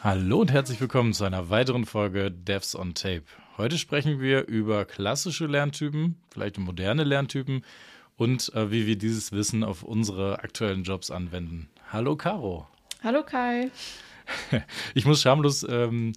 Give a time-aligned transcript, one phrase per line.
[0.00, 3.24] Hallo und herzlich willkommen zu einer weiteren Folge Devs on Tape.
[3.58, 7.64] Heute sprechen wir über klassische Lerntypen, vielleicht moderne Lerntypen
[8.16, 11.68] und äh, wie wir dieses Wissen auf unsere aktuellen Jobs anwenden.
[11.92, 12.66] Hallo Caro.
[13.02, 13.70] Hallo Kai.
[14.94, 16.12] Ich muss schamlos ähm,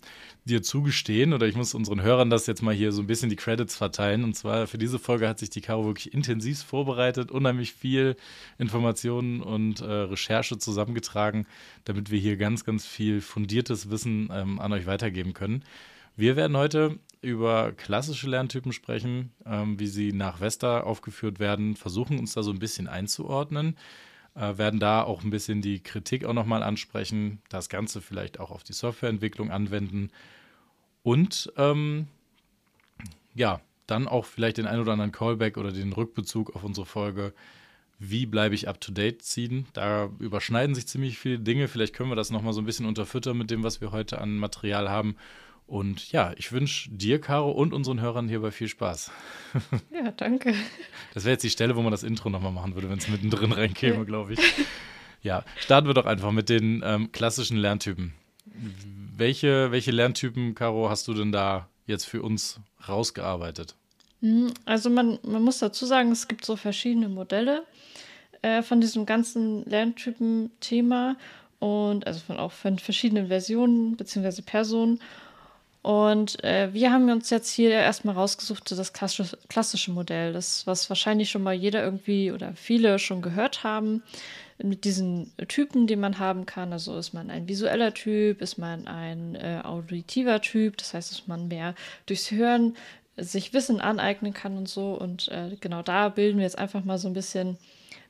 [0.45, 3.35] dir zugestehen oder ich muss unseren Hörern das jetzt mal hier so ein bisschen die
[3.35, 4.23] Credits verteilen.
[4.23, 8.15] Und zwar für diese Folge hat sich die Caro wirklich intensiv vorbereitet, unheimlich viel
[8.57, 11.47] Informationen und äh, Recherche zusammengetragen,
[11.85, 15.63] damit wir hier ganz, ganz viel fundiertes Wissen ähm, an euch weitergeben können.
[16.15, 22.19] Wir werden heute über klassische Lerntypen sprechen, ähm, wie sie nach Vesta aufgeführt werden, versuchen
[22.19, 23.75] uns da so ein bisschen einzuordnen
[24.37, 28.51] äh, werden da auch ein bisschen die Kritik auch nochmal ansprechen, das Ganze vielleicht auch
[28.51, 30.09] auf die Softwareentwicklung anwenden
[31.03, 32.07] und ähm,
[33.35, 37.33] ja, dann auch vielleicht den ein oder anderen Callback oder den Rückbezug auf unsere Folge
[37.99, 39.65] wie bleibe ich up to date ziehen.
[39.73, 41.67] Da überschneiden sich ziemlich viele Dinge.
[41.67, 44.37] Vielleicht können wir das nochmal so ein bisschen unterfüttern mit dem, was wir heute an
[44.37, 45.15] Material haben.
[45.67, 49.11] Und ja, ich wünsche dir, Caro, und unseren Hörern hierbei viel Spaß.
[49.91, 50.53] Ja, danke.
[51.13, 53.51] Das wäre jetzt die Stelle, wo man das Intro nochmal machen würde, wenn es mittendrin
[53.51, 54.39] reinkäme, glaube ich.
[55.23, 58.13] Ja, starten wir doch einfach mit den ähm, klassischen Lerntypen.
[59.15, 63.75] Welche, welche Lerntypen, Caro, hast du denn da jetzt für uns rausgearbeitet?
[64.21, 67.63] Hm, also man, man muss dazu sagen, es gibt so verschiedene Modelle
[68.41, 71.17] äh, von diesem ganzen Lerntypen-Thema
[71.59, 74.41] und also von auch von verschiedenen Versionen bzw.
[74.43, 74.99] Personen.
[75.81, 81.29] Und äh, wir haben uns jetzt hier erstmal rausgesucht, das klassische, Modell, das, was wahrscheinlich
[81.29, 84.03] schon mal jeder irgendwie oder viele schon gehört haben,
[84.61, 86.73] mit diesen Typen, die man haben kann.
[86.73, 91.27] Also ist man ein visueller Typ, ist man ein äh, auditiver Typ, das heißt, dass
[91.27, 91.75] man mehr
[92.05, 92.75] durchs Hören
[93.15, 94.93] sich Wissen aneignen kann und so.
[94.93, 97.57] Und äh, genau da bilden wir jetzt einfach mal so ein bisschen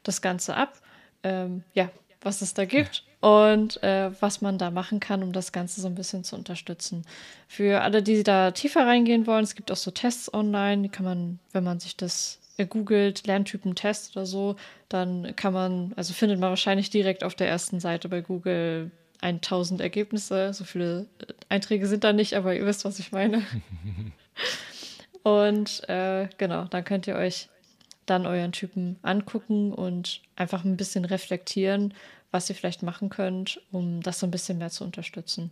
[0.04, 0.82] das Ganze ab.
[1.24, 1.90] Ähm, ja,
[2.22, 5.88] was es da gibt und äh, was man da machen kann, um das Ganze so
[5.88, 7.04] ein bisschen zu unterstützen.
[7.48, 11.06] Für alle, die da tiefer reingehen wollen, es gibt auch so Tests online, die kann
[11.06, 14.56] man, wenn man sich das googelt, Lerntypen-Test oder so,
[14.90, 18.92] dann kann man, also findet man wahrscheinlich direkt auf der ersten Seite bei Google
[19.22, 20.54] 1000 Ergebnisse.
[20.54, 23.44] So viele äh, Einträge sind da nicht, aber ihr wisst, was ich meine.
[25.24, 27.50] und äh, genau, dann könnt ihr euch
[28.06, 31.94] dann euren Typen angucken und einfach ein bisschen reflektieren,
[32.32, 35.52] was ihr vielleicht machen könnt, um das so ein bisschen mehr zu unterstützen.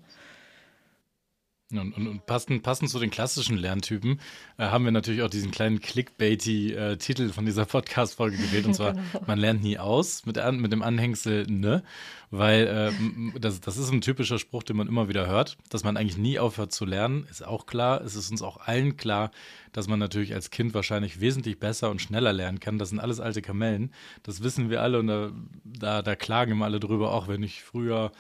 [1.72, 4.20] Und, und, und, passend, passend zu den klassischen Lerntypen
[4.60, 8.68] äh, haben wir natürlich auch diesen kleinen Clickbaity-Titel äh, von dieser Podcast-Folge gewählt.
[8.68, 9.24] Und zwar, genau.
[9.26, 11.84] man lernt nie aus mit, mit dem Anhängsel ne,
[12.30, 15.98] weil äh, das, das ist ein typischer Spruch, den man immer wieder hört, dass man
[15.98, 18.02] eigentlich nie aufhört zu lernen, ist auch klar.
[18.02, 19.32] Es ist uns auch allen klar,
[19.72, 22.78] dass man natürlich als Kind wahrscheinlich wesentlich besser und schneller lernen kann.
[22.78, 23.92] Das sind alles alte Kamellen.
[24.22, 25.32] Das wissen wir alle und da,
[25.64, 28.12] da, da klagen immer alle drüber, auch wenn ich früher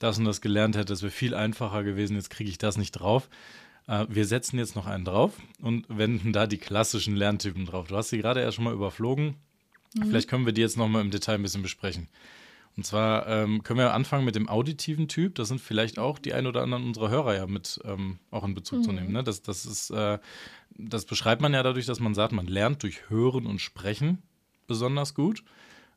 [0.00, 2.92] das und das gelernt hätte, das wäre viel einfacher gewesen, jetzt kriege ich das nicht
[2.92, 3.28] drauf.
[3.86, 7.88] Äh, wir setzen jetzt noch einen drauf und wenden da die klassischen Lerntypen drauf.
[7.88, 9.36] Du hast sie gerade erst schon mal überflogen.
[9.94, 10.04] Mhm.
[10.08, 12.08] Vielleicht können wir die jetzt noch mal im Detail ein bisschen besprechen.
[12.76, 15.34] Und zwar ähm, können wir anfangen mit dem auditiven Typ.
[15.34, 18.54] Das sind vielleicht auch die ein oder anderen unserer Hörer ja mit ähm, auch in
[18.54, 18.84] Bezug mhm.
[18.84, 19.12] zu nehmen.
[19.12, 19.22] Ne?
[19.22, 20.18] Das, das, ist, äh,
[20.70, 24.22] das beschreibt man ja dadurch, dass man sagt, man lernt durch Hören und Sprechen
[24.66, 25.44] besonders gut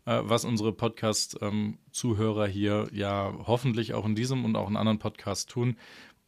[0.06, 5.46] äh, was unsere Podcast-Zuhörer hier ja hoffentlich auch in diesem und auch in anderen Podcasts
[5.46, 5.78] tun.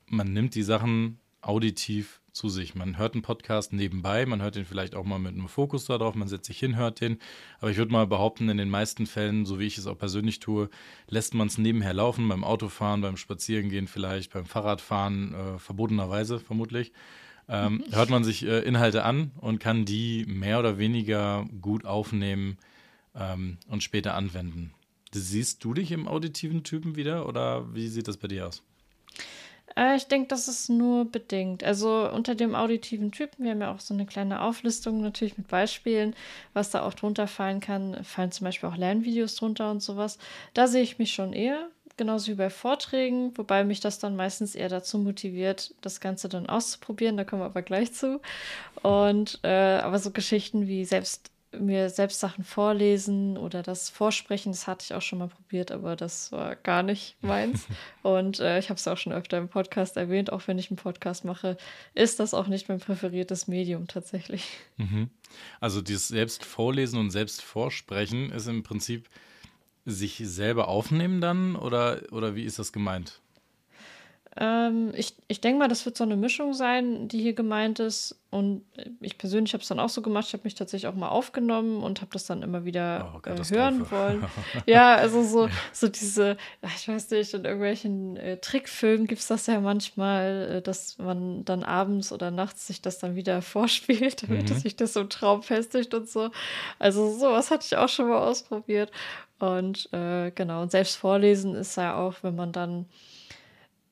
[0.08, 2.76] Man nimmt die Sachen auditiv zu sich.
[2.76, 6.16] Man hört einen Podcast nebenbei, man hört den vielleicht auch mal mit einem Fokus darauf,
[6.16, 7.18] man setzt sich hin, hört den.
[7.60, 10.40] Aber ich würde mal behaupten, in den meisten Fällen, so wie ich es auch persönlich
[10.40, 10.70] tue,
[11.08, 16.92] lässt man es nebenher laufen, beim Autofahren, beim Spazierengehen vielleicht, beim Fahrradfahren, äh, verbotenerweise vermutlich.
[17.48, 22.58] Ähm, hört man sich äh, Inhalte an und kann die mehr oder weniger gut aufnehmen,
[23.16, 24.74] ähm, und später anwenden.
[25.14, 28.64] Siehst du dich im auditiven Typen wieder oder wie sieht das bei dir aus?
[29.76, 31.64] Äh, ich denke, das ist nur bedingt.
[31.64, 35.48] Also unter dem auditiven Typen, wir haben ja auch so eine kleine Auflistung natürlich mit
[35.48, 36.16] Beispielen,
[36.54, 38.04] was da auch drunter fallen kann.
[38.04, 40.18] Fallen zum Beispiel auch Lernvideos drunter und sowas.
[40.54, 44.56] Da sehe ich mich schon eher, genauso wie bei Vorträgen, wobei mich das dann meistens
[44.56, 47.18] eher dazu motiviert, das Ganze dann auszuprobieren.
[47.18, 48.22] Da kommen wir aber gleich zu.
[48.82, 54.68] Und äh, aber so Geschichten wie selbst mir selbst Sachen vorlesen oder das Vorsprechen, das
[54.68, 57.68] hatte ich auch schon mal probiert, aber das war gar nicht meins.
[58.04, 60.78] Und äh, ich habe es auch schon öfter im Podcast erwähnt, auch wenn ich einen
[60.78, 61.58] Podcast mache,
[61.94, 64.46] ist das auch nicht mein präferiertes Medium tatsächlich.
[64.78, 65.10] Mhm.
[65.60, 69.10] Also dieses Selbstvorlesen und Selbstvorsprechen ist im Prinzip
[69.86, 73.22] sich selber aufnehmen dann oder, oder wie ist das gemeint?
[74.38, 78.20] Ähm, ich ich denke mal, das wird so eine Mischung sein, die hier gemeint ist.
[78.32, 78.64] Und
[79.00, 80.26] ich persönlich habe es dann auch so gemacht.
[80.28, 83.38] Ich habe mich tatsächlich auch mal aufgenommen und habe das dann immer wieder oh, äh,
[83.50, 84.26] hören wollen.
[84.66, 86.36] ja, also so, so diese,
[86.76, 91.46] ich weiß nicht, in irgendwelchen äh, Trickfilmen gibt es das ja manchmal, äh, dass man
[91.46, 94.56] dann abends oder nachts sich das dann wieder vorspielt, damit mhm.
[94.56, 96.30] sich das so im Traum festigt und so.
[96.78, 98.92] Also sowas hatte ich auch schon mal ausprobiert.
[99.40, 102.86] Und äh, genau, und selbst vorlesen ist ja auch, wenn man dann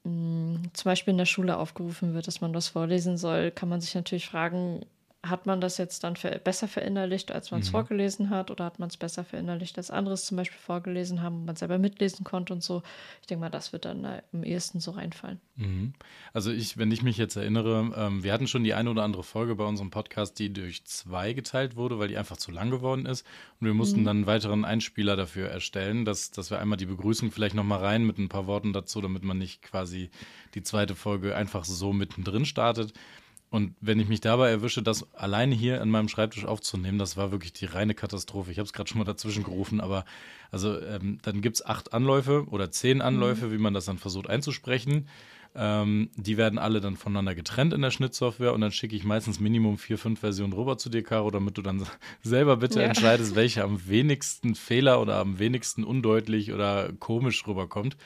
[0.03, 3.81] mh, zum Beispiel in der Schule aufgerufen wird, dass man das vorlesen soll, kann man
[3.81, 4.85] sich natürlich fragen,
[5.24, 7.72] hat man das jetzt dann für, besser verinnerlicht, als man es mhm.
[7.72, 11.46] vorgelesen hat, oder hat man es besser verinnerlicht, als anderes zum Beispiel vorgelesen haben und
[11.46, 12.84] man selber mitlesen konnte und so.
[13.22, 15.40] Ich denke mal, das wird dann äh, am ehesten so reinfallen.
[15.56, 15.94] Mhm.
[16.34, 19.24] Also ich, wenn ich mich jetzt erinnere, ähm, wir hatten schon die eine oder andere
[19.24, 23.06] Folge bei unserem Podcast, die durch zwei geteilt wurde, weil die einfach zu lang geworden
[23.06, 23.25] ist.
[23.62, 24.06] Und wir mussten mhm.
[24.06, 28.04] dann einen weiteren Einspieler dafür erstellen, dass, dass wir einmal die Begrüßung vielleicht nochmal rein
[28.04, 30.10] mit ein paar Worten dazu, damit man nicht quasi
[30.54, 32.94] die zweite Folge einfach so mittendrin startet.
[33.53, 37.31] Und wenn ich mich dabei erwische, das alleine hier an meinem Schreibtisch aufzunehmen, das war
[37.31, 38.50] wirklich die reine Katastrophe.
[38.50, 40.05] Ich habe es gerade schon mal dazwischen gerufen, aber
[40.50, 43.51] also ähm, dann gibt es acht Anläufe oder zehn Anläufe, mhm.
[43.51, 45.07] wie man das dann versucht einzusprechen.
[45.53, 49.39] Ähm, die werden alle dann voneinander getrennt in der Schnittsoftware und dann schicke ich meistens
[49.39, 51.85] Minimum vier, fünf Versionen rüber zu dir, Caro, damit du dann
[52.23, 52.88] selber bitte ja.
[52.88, 57.97] entscheidest, welche am wenigsten Fehler oder am wenigsten undeutlich oder komisch rüberkommt.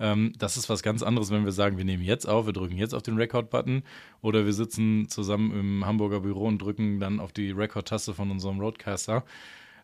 [0.00, 2.76] Ähm, das ist was ganz anderes, wenn wir sagen, wir nehmen jetzt auf, wir drücken
[2.76, 3.82] jetzt auf den Record-Button
[4.20, 8.60] oder wir sitzen zusammen im Hamburger Büro und drücken dann auf die Record-Taste von unserem
[8.60, 9.24] Roadcaster.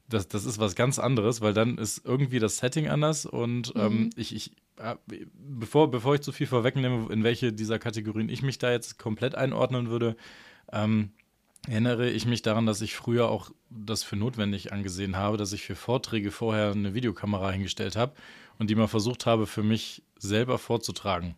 [0.09, 3.93] Das, das ist was ganz anderes, weil dann ist irgendwie das Setting anders und ähm,
[3.93, 4.11] mhm.
[4.17, 4.97] ich, ich äh,
[5.35, 9.35] bevor, bevor ich zu viel vorwegnehme, in welche dieser Kategorien ich mich da jetzt komplett
[9.35, 10.17] einordnen würde,
[10.73, 11.13] ähm,
[11.67, 15.63] erinnere ich mich daran, dass ich früher auch das für notwendig angesehen habe, dass ich
[15.63, 18.13] für Vorträge vorher eine Videokamera hingestellt habe
[18.59, 21.35] und die mal versucht habe, für mich selber vorzutragen.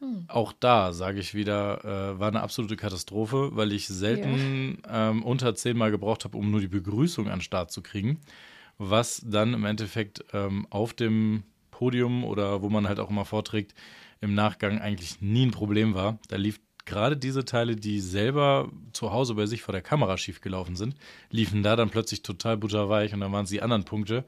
[0.00, 0.24] Hm.
[0.28, 5.10] Auch da, sage ich wieder, äh, war eine absolute Katastrophe, weil ich selten ja.
[5.10, 8.20] ähm, unter zehnmal gebraucht habe, um nur die Begrüßung an den Start zu kriegen.
[8.78, 13.74] Was dann im Endeffekt ähm, auf dem Podium oder wo man halt auch immer vorträgt,
[14.20, 16.18] im Nachgang eigentlich nie ein Problem war.
[16.28, 20.76] Da lief gerade diese Teile, die selber zu Hause bei sich vor der Kamera schiefgelaufen
[20.76, 20.94] sind,
[21.30, 24.24] liefen da dann plötzlich total butterweich und dann waren es die anderen Punkte,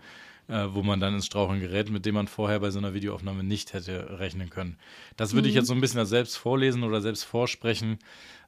[0.48, 3.42] äh, wo man dann ins Straucheln gerät, mit dem man vorher bei so einer Videoaufnahme
[3.42, 4.78] nicht hätte rechnen können.
[5.16, 5.50] Das würde mhm.
[5.50, 7.98] ich jetzt so ein bisschen als selbst vorlesen oder selbst vorsprechen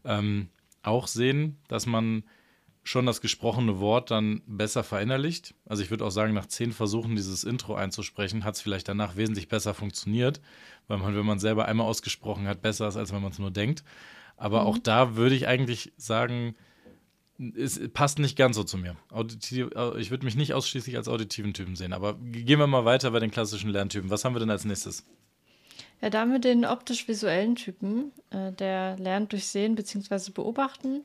[0.04, 0.48] ähm,
[0.82, 2.24] auch sehen, dass man
[2.84, 5.54] schon das gesprochene Wort dann besser verinnerlicht.
[5.64, 9.16] Also ich würde auch sagen, nach zehn Versuchen dieses Intro einzusprechen, hat es vielleicht danach
[9.16, 10.40] wesentlich besser funktioniert,
[10.86, 13.50] weil man, wenn man selber einmal ausgesprochen hat, besser ist, als wenn man es nur
[13.50, 13.82] denkt.
[14.36, 14.66] Aber mhm.
[14.68, 16.54] auch da würde ich eigentlich sagen,
[17.56, 18.96] es passt nicht ganz so zu mir.
[19.10, 19.68] Auditiv,
[19.98, 21.92] ich würde mich nicht ausschließlich als auditiven Typen sehen.
[21.92, 24.10] Aber gehen wir mal weiter bei den klassischen Lerntypen.
[24.10, 25.04] Was haben wir denn als nächstes?
[26.00, 28.12] Ja, da haben wir den optisch-visuellen Typen.
[28.30, 30.30] Äh, der lernt durch Sehen bzw.
[30.32, 31.04] Beobachten.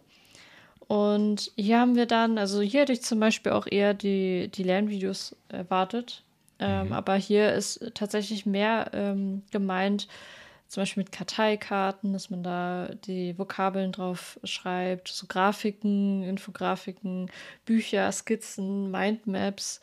[0.88, 4.64] Und hier haben wir dann, also hier hätte ich zum Beispiel auch eher die, die
[4.64, 6.24] Lernvideos erwartet.
[6.60, 6.94] Ähm, mhm.
[6.94, 10.08] Aber hier ist tatsächlich mehr ähm, gemeint,
[10.72, 17.30] zum Beispiel mit Karteikarten, dass man da die Vokabeln drauf schreibt, so Grafiken, Infografiken,
[17.66, 19.82] Bücher, Skizzen, Mindmaps,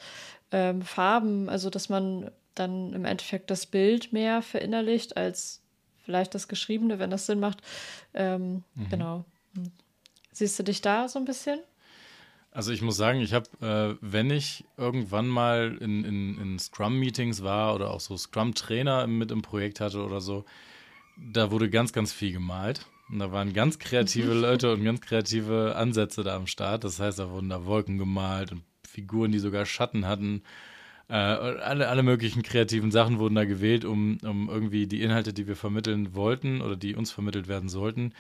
[0.50, 5.61] ähm, Farben, also dass man dann im Endeffekt das Bild mehr verinnerlicht als
[6.06, 7.61] vielleicht das Geschriebene, wenn das Sinn macht.
[8.14, 8.88] Ähm, mhm.
[8.88, 9.25] Genau.
[10.33, 11.61] Siehst du dich da so ein bisschen?
[12.50, 17.42] Also ich muss sagen, ich habe, äh, wenn ich irgendwann mal in, in, in Scrum-Meetings
[17.42, 20.47] war oder auch so Scrum-Trainer mit im Projekt hatte oder so,
[21.18, 22.87] da wurde ganz, ganz viel gemalt.
[23.10, 26.84] Und da waren ganz kreative Leute und ganz kreative Ansätze da am Start.
[26.84, 30.42] Das heißt, da wurden da Wolken gemalt und Figuren, die sogar Schatten hatten.
[31.08, 35.46] Äh, alle, alle möglichen kreativen Sachen wurden da gewählt, um, um irgendwie die Inhalte, die
[35.46, 38.12] wir vermitteln wollten oder die uns vermittelt werden sollten,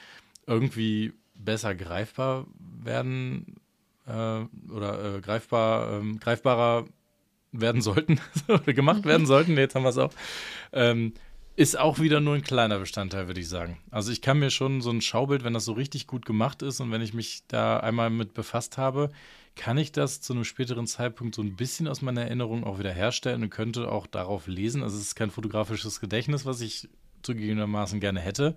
[0.46, 2.46] irgendwie besser greifbar
[2.82, 3.56] werden
[4.06, 4.40] äh,
[4.72, 6.86] oder äh, greifbar, ähm, greifbarer
[7.52, 9.56] werden sollten, oder gemacht werden sollten.
[9.58, 10.12] Jetzt haben wir es auch.
[10.72, 11.12] Ähm,
[11.58, 13.78] ist auch wieder nur ein kleiner Bestandteil, würde ich sagen.
[13.90, 16.78] Also ich kann mir schon so ein Schaubild, wenn das so richtig gut gemacht ist
[16.78, 19.10] und wenn ich mich da einmal mit befasst habe,
[19.56, 22.92] kann ich das zu einem späteren Zeitpunkt so ein bisschen aus meiner Erinnerung auch wieder
[22.92, 24.84] herstellen und könnte auch darauf lesen.
[24.84, 26.88] Also es ist kein fotografisches Gedächtnis, was ich
[27.22, 28.54] zugegebenermaßen gerne hätte.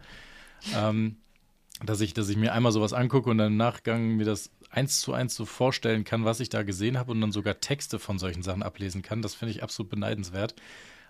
[0.75, 1.15] Ähm,
[1.84, 5.01] dass ich, dass ich mir einmal sowas angucke und dann im Nachgang mir das eins
[5.01, 8.20] zu eins so vorstellen kann, was ich da gesehen habe und dann sogar Texte von
[8.20, 9.24] solchen Sachen ablesen kann.
[9.24, 10.53] Das finde ich absolut beneidenswert.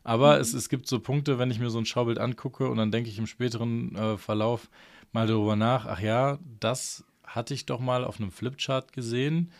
[0.03, 0.41] Aber mhm.
[0.41, 3.09] es, es gibt so Punkte, wenn ich mir so ein Schaubild angucke und dann denke
[3.09, 4.69] ich im späteren äh, Verlauf
[5.11, 9.51] mal darüber nach, ach ja, das hatte ich doch mal auf einem Flipchart gesehen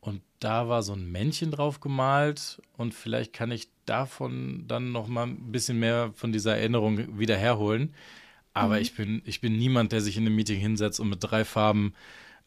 [0.00, 5.08] Und da war so ein Männchen drauf gemalt und vielleicht kann ich davon dann noch
[5.08, 7.94] mal ein bisschen mehr von dieser Erinnerung wieder herholen.
[8.52, 8.82] Aber mhm.
[8.82, 11.94] ich, bin, ich bin niemand, der sich in einem Meeting hinsetzt und mit drei Farben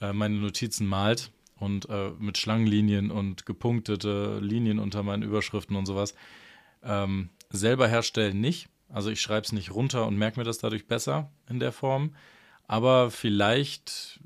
[0.02, 5.86] äh, meine Notizen malt und äh, mit Schlangenlinien und gepunktete Linien unter meinen Überschriften und
[5.88, 6.14] sowas.
[6.84, 8.70] Ähm, selber herstellen nicht.
[8.90, 12.16] Also ich schreibe es nicht runter und merke mir das dadurch besser in der Form.
[12.68, 14.20] Aber vielleicht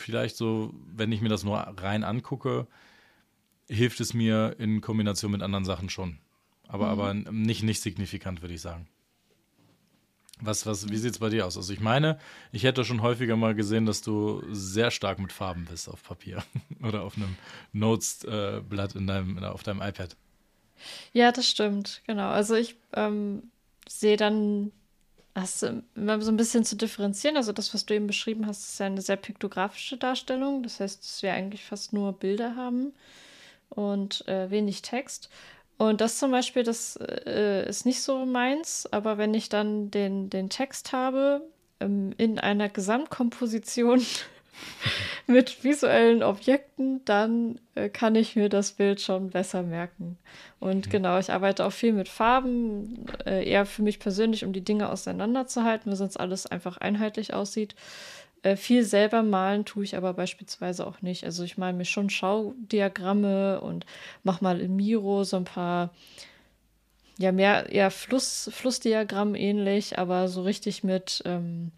[0.00, 2.66] vielleicht so, wenn ich mir das nur rein angucke,
[3.68, 6.18] hilft es mir in Kombination mit anderen Sachen schon.
[6.66, 6.90] Aber, mhm.
[6.90, 8.88] aber nicht, nicht signifikant, würde ich sagen.
[10.42, 11.58] Was, was, wie sieht es bei dir aus?
[11.58, 12.18] Also ich meine,
[12.50, 16.42] ich hätte schon häufiger mal gesehen, dass du sehr stark mit Farben bist auf Papier
[16.82, 17.36] oder auf einem
[17.72, 20.16] Notes-Blatt in deinem, auf deinem iPad.
[21.12, 22.28] Ja, das stimmt, genau.
[22.28, 23.50] Also ich ähm,
[23.88, 24.72] sehe dann
[25.62, 27.36] du immer so ein bisschen zu differenzieren.
[27.36, 30.62] Also das, was du eben beschrieben hast, ist ja eine sehr piktografische Darstellung.
[30.62, 32.92] Das heißt, dass wir eigentlich fast nur Bilder haben
[33.68, 35.30] und äh, wenig Text.
[35.78, 40.28] Und das zum Beispiel, das äh, ist nicht so meins, aber wenn ich dann den,
[40.28, 41.42] den Text habe
[41.80, 44.04] ähm, in einer Gesamtkomposition
[45.26, 50.18] mit visuellen Objekten, dann äh, kann ich mir das Bild schon besser merken.
[50.58, 50.90] Und mhm.
[50.90, 54.90] genau, ich arbeite auch viel mit Farben, äh, eher für mich persönlich, um die Dinge
[54.90, 57.74] auseinanderzuhalten, weil sonst alles einfach einheitlich aussieht.
[58.42, 61.24] Äh, viel selber malen tue ich aber beispielsweise auch nicht.
[61.24, 63.84] Also ich male mir schon Schaudiagramme und
[64.22, 65.90] mache mal in Miro so ein paar
[67.18, 71.70] ja, mehr eher Fluss, Flussdiagramm ähnlich, aber so richtig mit ähm,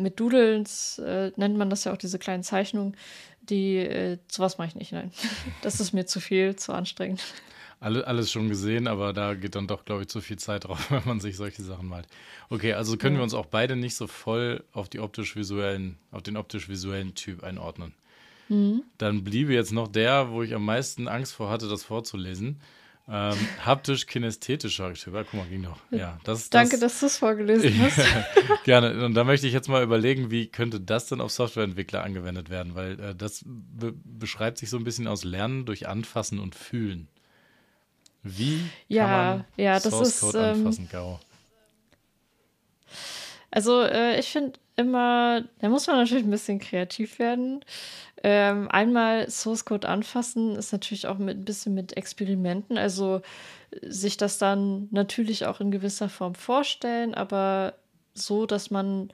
[0.00, 2.96] mit Doodles äh, nennt man das ja auch diese kleinen Zeichnungen,
[3.42, 5.10] die, äh, sowas mache ich nicht, nein.
[5.62, 7.22] Das ist mir zu viel, zu anstrengend.
[7.80, 10.90] Alle, alles schon gesehen, aber da geht dann doch, glaube ich, zu viel Zeit drauf,
[10.90, 12.06] wenn man sich solche Sachen malt.
[12.50, 13.20] Okay, also können ja.
[13.20, 17.94] wir uns auch beide nicht so voll auf die optisch-visuellen, auf den optisch-visuellen Typ einordnen.
[18.48, 18.82] Mhm.
[18.98, 22.60] Dann bliebe jetzt noch der, wo ich am meisten Angst vor hatte, das vorzulesen.
[23.12, 24.92] Ähm, haptisch-kinästhetischer.
[24.92, 25.78] Ja, guck mal, ging noch.
[25.90, 28.00] Ja, das, das, Danke, dass du es vorgelesen hast.
[28.64, 29.04] Gerne.
[29.04, 32.76] Und da möchte ich jetzt mal überlegen, wie könnte das denn auf Softwareentwickler angewendet werden?
[32.76, 37.08] Weil äh, das be beschreibt sich so ein bisschen aus Lernen durch Anfassen und Fühlen.
[38.22, 41.20] Wie ja, kann man ja, Source Code ist, ähm, anfassen, Gau?
[43.50, 47.64] Also äh, ich finde immer, da muss man natürlich ein bisschen kreativ werden.
[48.22, 53.22] Ähm, einmal Source Code anfassen ist natürlich auch mit ein bisschen mit Experimenten, also
[53.82, 57.74] sich das dann natürlich auch in gewisser Form vorstellen, aber
[58.14, 59.10] so, dass man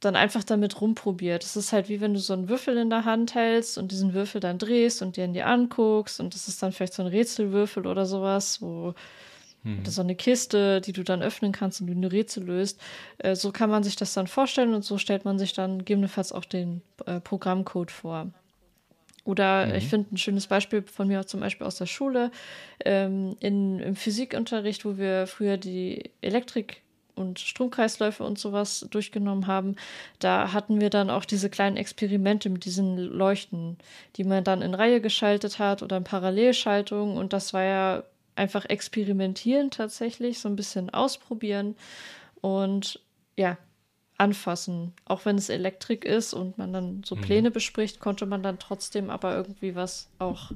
[0.00, 1.44] dann einfach damit rumprobiert.
[1.44, 4.14] Es ist halt wie wenn du so einen Würfel in der Hand hältst und diesen
[4.14, 7.08] Würfel dann drehst und dir in die anguckst und das ist dann vielleicht so ein
[7.08, 8.94] Rätselwürfel oder sowas, wo
[9.68, 9.80] hm.
[9.80, 12.80] Oder so eine Kiste, die du dann öffnen kannst und du eine Rätsel löst.
[13.18, 16.32] Äh, so kann man sich das dann vorstellen und so stellt man sich dann gegebenenfalls
[16.32, 18.28] auch den äh, Programmcode vor.
[19.24, 19.74] Oder mhm.
[19.74, 22.30] ich finde ein schönes Beispiel von mir zum Beispiel aus der Schule,
[22.82, 26.80] ähm, in, im Physikunterricht, wo wir früher die Elektrik
[27.14, 29.76] und Stromkreisläufe und sowas durchgenommen haben,
[30.18, 33.76] da hatten wir dann auch diese kleinen Experimente mit diesen Leuchten,
[34.16, 37.16] die man dann in Reihe geschaltet hat oder in Parallelschaltung.
[37.16, 38.04] Und das war ja
[38.38, 41.76] einfach experimentieren tatsächlich, so ein bisschen ausprobieren
[42.40, 43.00] und
[43.36, 43.58] ja,
[44.16, 44.92] anfassen.
[45.04, 47.20] Auch wenn es Elektrik ist und man dann so mhm.
[47.20, 47.54] Pläne mhm.
[47.54, 50.52] bespricht, konnte man dann trotzdem aber irgendwie was auch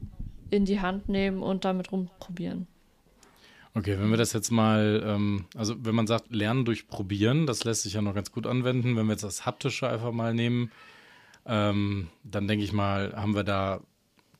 [0.50, 2.66] in die Hand nehmen und damit rumprobieren.
[3.74, 7.64] Okay, wenn wir das jetzt mal, ähm, also wenn man sagt, lernen durch Probieren, das
[7.64, 8.96] lässt sich ja noch ganz gut anwenden.
[8.96, 10.70] Wenn wir jetzt das Haptische einfach mal nehmen,
[11.46, 13.80] ähm, dann denke ich mal, haben wir da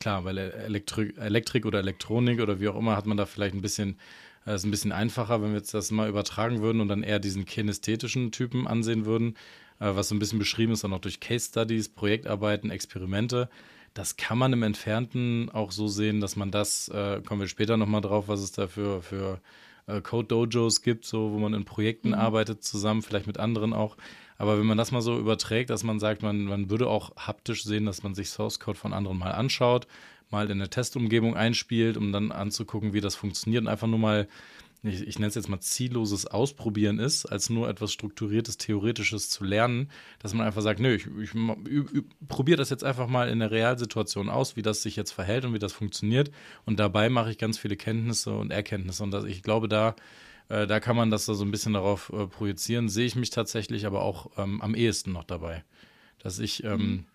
[0.02, 3.62] klar, weil Elektri Elektrik oder Elektronik oder wie auch immer hat man da vielleicht ein
[3.62, 3.98] bisschen,
[4.46, 7.20] äh, ist ein bisschen einfacher, wenn wir jetzt das mal übertragen würden und dann eher
[7.20, 9.36] diesen kinästhetischen Typen ansehen würden,
[9.78, 13.48] äh, was so ein bisschen beschrieben ist, dann auch durch Case Studies, Projektarbeiten, Experimente.
[13.94, 17.76] Das kann man im Entfernten auch so sehen, dass man das, äh, kommen wir später
[17.76, 19.40] nochmal drauf, was es da für, für
[19.86, 22.14] äh, Code-Dojos gibt, so, wo man in Projekten mhm.
[22.14, 23.96] arbeitet zusammen, vielleicht mit anderen auch.
[24.38, 27.64] Aber wenn man das mal so überträgt, dass man sagt, man, man würde auch haptisch
[27.64, 29.86] sehen, dass man sich Source Code von anderen mal anschaut,
[30.30, 34.26] mal in eine Testumgebung einspielt, um dann anzugucken, wie das funktioniert und einfach nur mal,
[34.82, 39.44] ich, ich nenne es jetzt mal zielloses Ausprobieren ist, als nur etwas strukturiertes, theoretisches zu
[39.44, 43.38] lernen, dass man einfach sagt, nö, ich, ich, ich probiere das jetzt einfach mal in
[43.38, 46.30] der Realsituation aus, wie das sich jetzt verhält und wie das funktioniert.
[46.64, 49.04] Und dabei mache ich ganz viele Kenntnisse und Erkenntnisse.
[49.04, 49.94] Und das, ich glaube, da
[50.52, 52.88] äh, da kann man das so ein bisschen darauf äh, projizieren.
[52.88, 55.64] Sehe ich mich tatsächlich aber auch ähm, am ehesten noch dabei.
[56.18, 57.06] Dass ich ähm,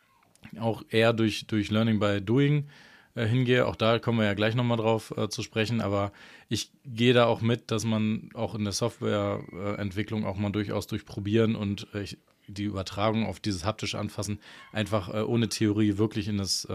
[0.52, 0.60] mhm.
[0.60, 2.68] auch eher durch, durch Learning by Doing
[3.14, 3.68] äh, hingehe.
[3.68, 5.82] Auch da kommen wir ja gleich nochmal drauf äh, zu sprechen.
[5.82, 6.12] Aber
[6.50, 11.06] ich gehe da auch mit, dass man auch in der Softwareentwicklung auch mal durchaus durch
[11.06, 12.18] Probieren und äh, ich,
[12.48, 14.40] die Übertragung auf dieses haptische Anfassen
[14.72, 16.68] einfach äh, ohne Theorie wirklich in das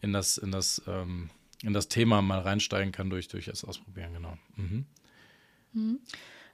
[0.00, 1.30] in das, in das, ähm,
[1.62, 4.38] in das Thema mal reinsteigen kann durch, durch das Ausprobieren, genau.
[4.56, 4.86] Mhm.
[5.72, 6.00] Mhm.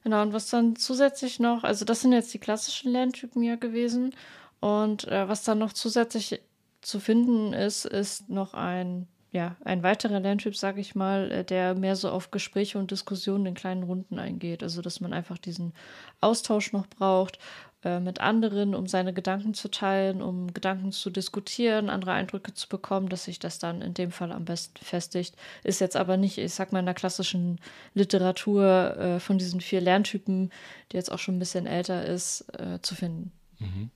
[0.03, 4.15] Genau, und was dann zusätzlich noch, also das sind jetzt die klassischen Lerntypen ja gewesen.
[4.61, 6.41] Und äh, was dann noch zusätzlich
[6.83, 11.75] zu finden ist, ist noch ein, ja, ein weiterer Lerntyp, sage ich mal, äh, der
[11.75, 14.63] mehr so auf Gespräche und Diskussionen in kleinen Runden eingeht.
[14.63, 15.73] Also dass man einfach diesen
[16.21, 17.39] Austausch noch braucht
[17.85, 22.69] äh, mit anderen, um seine Gedanken zu teilen, um Gedanken zu diskutieren, andere Eindrücke zu
[22.69, 25.37] bekommen, dass sich das dann in dem Fall am besten festigt.
[25.63, 27.61] Ist jetzt aber nicht, ich sag mal, in der klassischen
[27.95, 30.51] Literatur äh, von diesen vier Lerntypen,
[30.91, 33.33] die jetzt auch schon ein bisschen älter ist, äh, zu finden.
[33.59, 33.91] Mhm.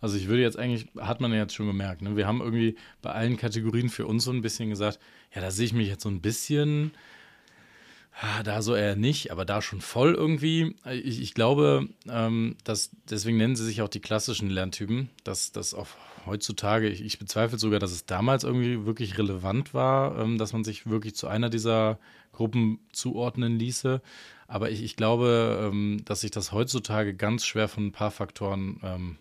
[0.00, 2.16] Also ich würde jetzt eigentlich, hat man ja jetzt schon gemerkt, ne?
[2.16, 4.98] wir haben irgendwie bei allen Kategorien für uns so ein bisschen gesagt,
[5.32, 6.90] ja, da sehe ich mich jetzt so ein bisschen
[8.44, 10.76] da so eher nicht, aber da schon voll irgendwie.
[10.90, 15.74] Ich, ich glaube, ähm, dass deswegen nennen sie sich auch die klassischen Lerntypen, dass das
[15.74, 15.88] auch
[16.26, 20.62] heutzutage, ich, ich, bezweifle sogar, dass es damals irgendwie wirklich relevant war, ähm, dass man
[20.62, 21.98] sich wirklich zu einer dieser
[22.32, 24.00] Gruppen zuordnen ließe.
[24.46, 28.78] Aber ich, ich glaube, ähm, dass sich das heutzutage ganz schwer von ein paar Faktoren
[28.82, 29.16] ähm,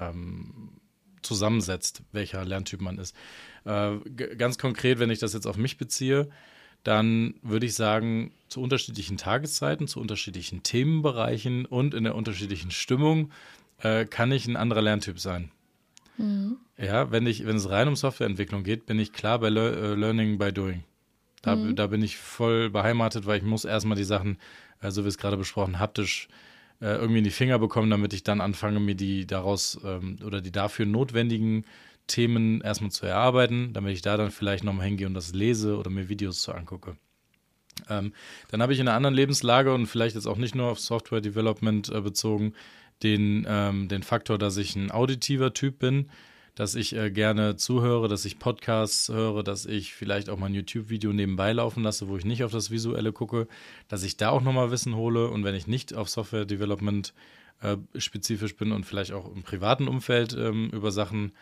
[0.00, 0.80] ähm,
[1.22, 3.16] zusammensetzt, welcher Lerntyp man ist.
[3.64, 3.98] Äh,
[4.36, 6.28] ganz konkret, wenn ich das jetzt auf mich beziehe,
[6.84, 13.30] dann würde ich sagen, zu unterschiedlichen Tageszeiten, zu unterschiedlichen Themenbereichen und in der unterschiedlichen Stimmung
[13.78, 15.50] äh, kann ich ein anderer Lerntyp sein.
[16.18, 16.56] Mhm.
[16.76, 19.94] Ja, wenn, ich, wenn es rein um Softwareentwicklung geht, bin ich klar bei Le uh,
[19.94, 20.84] Learning by Doing.
[21.42, 21.76] Da, mhm.
[21.76, 24.38] da bin ich voll beheimatet, weil ich muss erstmal die Sachen,
[24.80, 26.28] äh, so wie es gerade besprochen, haptisch
[26.80, 30.40] äh, irgendwie in die Finger bekommen, damit ich dann anfange, mir die daraus ähm, oder
[30.40, 31.64] die dafür notwendigen
[32.06, 35.90] Themen erstmal zu erarbeiten, damit ich da dann vielleicht nochmal hingehe und das lese oder
[35.90, 36.96] mir Videos zu angucke.
[37.88, 38.12] Ähm,
[38.50, 41.20] dann habe ich in einer anderen Lebenslage und vielleicht jetzt auch nicht nur auf Software
[41.20, 42.54] Development äh, bezogen,
[43.02, 46.10] den, ähm, den Faktor, dass ich ein auditiver Typ bin,
[46.54, 50.54] dass ich äh, gerne zuhöre, dass ich Podcasts höre, dass ich vielleicht auch mal ein
[50.54, 53.48] YouTube-Video nebenbei laufen lasse, wo ich nicht auf das Visuelle gucke,
[53.88, 57.14] dass ich da auch nochmal Wissen hole und wenn ich nicht auf Software Development
[57.62, 61.32] äh, spezifisch bin und vielleicht auch im privaten Umfeld ähm, über Sachen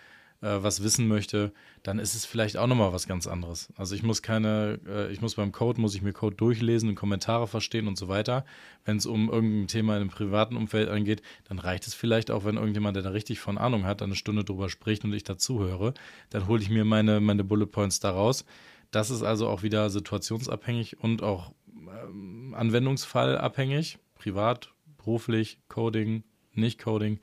[0.43, 3.73] äh, was wissen möchte, dann ist es vielleicht auch nochmal was ganz anderes.
[3.77, 6.95] Also ich muss keine, äh, ich muss beim Code, muss ich mir Code durchlesen und
[6.95, 8.45] Kommentare verstehen und so weiter.
[8.85, 12.45] Wenn es um irgendein Thema in einem privaten Umfeld angeht, dann reicht es vielleicht auch,
[12.45, 15.95] wenn irgendjemand, der da richtig von Ahnung hat, eine Stunde drüber spricht und ich dazuhöre,
[16.31, 18.45] dann hole ich mir meine, meine Bullet Points daraus.
[18.91, 27.21] Das ist also auch wieder situationsabhängig und auch ähm, anwendungsfallabhängig, privat, beruflich, Coding, nicht Coding.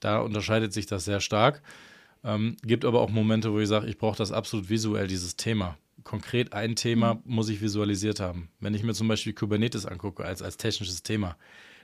[0.00, 1.62] Da unterscheidet sich das sehr stark.
[2.26, 5.78] Ähm, gibt aber auch Momente, wo ich sage, ich brauche das absolut visuell, dieses Thema.
[6.02, 7.20] Konkret ein Thema mhm.
[7.24, 8.48] muss ich visualisiert haben.
[8.58, 11.36] Wenn ich mir zum Beispiel Kubernetes angucke als, als technisches Thema,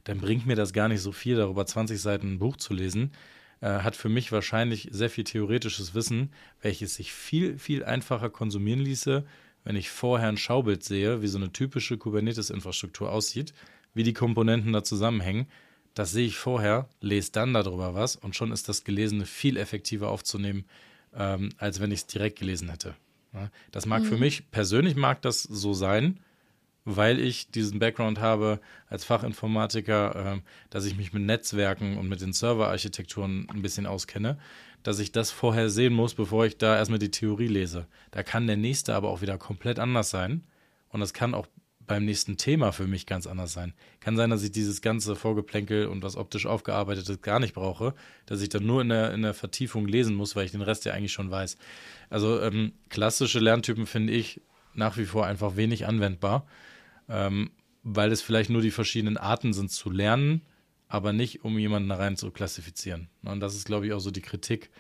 [0.03, 3.13] dann bringt mir das gar nicht so viel, darüber 20 Seiten ein Buch zu lesen.
[3.61, 8.81] Äh, hat für mich wahrscheinlich sehr viel theoretisches Wissen, welches sich viel, viel einfacher konsumieren
[8.81, 9.25] ließe,
[9.63, 13.55] wenn ich vorher ein Schaubild sehe, wie so eine typische Kubernetes-Infrastruktur aussieht,
[13.95, 15.47] wie die Komponenten da zusammenhängen
[15.95, 20.11] das sehe ich vorher, lese dann darüber was und schon ist das Gelesene viel effektiver
[20.11, 20.65] aufzunehmen,
[21.15, 22.95] ähm, als wenn ich es direkt gelesen hätte.
[23.35, 24.07] Ja, das mag mhm.
[24.07, 26.21] für mich, persönlich mag das so sein,
[26.85, 32.21] weil ich diesen Background habe als Fachinformatiker, äh, dass ich mich mit Netzwerken und mit
[32.21, 34.39] den Serverarchitekturen ein bisschen auskenne,
[34.83, 37.87] dass ich das vorher sehen muss, bevor ich da erstmal die Theorie lese.
[38.11, 40.45] Da kann der nächste aber auch wieder komplett anders sein.
[40.89, 41.47] Und das kann auch
[41.93, 43.75] beim nächsten Thema für mich ganz anders sein.
[44.01, 47.93] Kann sein, dass ich dieses ganze Vorgeplänkel und was optisch aufgearbeitetes gar nicht brauche,
[48.25, 50.87] dass ich dann nur in der, in der Vertiefung lesen muss, weil ich den Rest
[50.87, 51.59] ja eigentlich schon weiß.
[52.09, 54.41] Also ähm, klassische Lerntypen finde ich
[54.73, 56.47] nach wie vor einfach wenig anwendbar,
[57.11, 57.51] ähm,
[57.83, 60.41] weil es vielleicht nur die verschiedenen Arten sind zu lernen,
[60.89, 63.11] aber nicht, um jemanden da rein zu klassifizieren.
[63.23, 64.71] Und das ist, glaube ich, auch so die Kritik,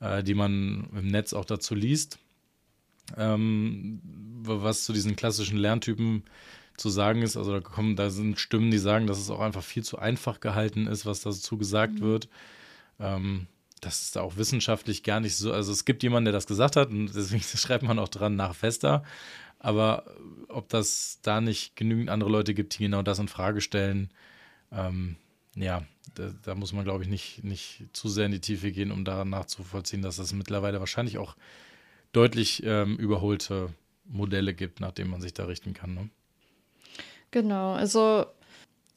[0.00, 2.20] äh, die man im Netz auch dazu liest
[3.16, 4.00] ähm,
[4.42, 6.24] was zu diesen klassischen Lerntypen
[6.76, 7.36] zu sagen ist.
[7.36, 10.40] Also da kommen, da sind Stimmen, die sagen, dass es auch einfach viel zu einfach
[10.40, 12.00] gehalten ist, was dazu gesagt mhm.
[12.00, 12.28] wird.
[12.98, 13.46] Ähm,
[13.80, 15.52] das ist da auch wissenschaftlich gar nicht so.
[15.52, 18.54] Also es gibt jemanden, der das gesagt hat und deswegen schreibt man auch dran nach
[18.54, 19.02] Fester.
[19.58, 20.04] Aber
[20.48, 24.10] ob das da nicht genügend andere Leute gibt, die genau das in Frage stellen,
[24.70, 25.16] ähm,
[25.54, 28.90] ja, da, da, muss man, glaube ich, nicht, nicht zu sehr in die Tiefe gehen,
[28.90, 31.36] um daran nachzuvollziehen, dass das mittlerweile wahrscheinlich auch
[32.14, 33.68] deutlich ähm, überholte
[34.06, 35.94] Modelle gibt, nach denen man sich da richten kann.
[35.94, 36.08] Ne?
[37.30, 38.26] Genau, also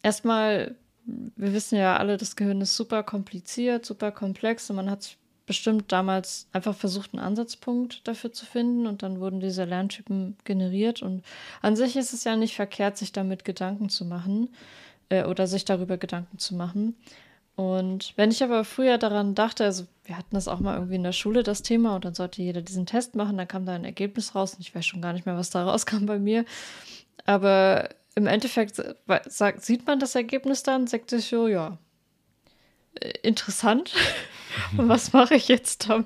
[0.04, 0.76] erstmal,
[1.06, 5.92] wir wissen ja alle, das Gehirn ist super kompliziert, super komplex und man hat bestimmt
[5.92, 11.24] damals einfach versucht, einen Ansatzpunkt dafür zu finden und dann wurden diese Lerntypen generiert und
[11.62, 14.50] an sich ist es ja nicht verkehrt, sich damit Gedanken zu machen
[15.10, 16.96] äh, oder sich darüber Gedanken zu machen.
[17.58, 21.04] Und wenn ich aber früher daran dachte, also wir hatten das auch mal irgendwie in
[21.04, 23.84] der Schule, das Thema, und dann sollte jeder diesen Test machen, dann kam da ein
[23.84, 26.46] Ergebnis raus und ich weiß schon gar nicht mehr, was da rauskam bei mir.
[27.26, 28.80] Aber im Endeffekt
[29.26, 31.80] sagt, sieht man das Ergebnis dann, sagt sich so, ja,
[33.02, 33.92] äh, interessant.
[34.78, 36.06] und was mache ich jetzt damit?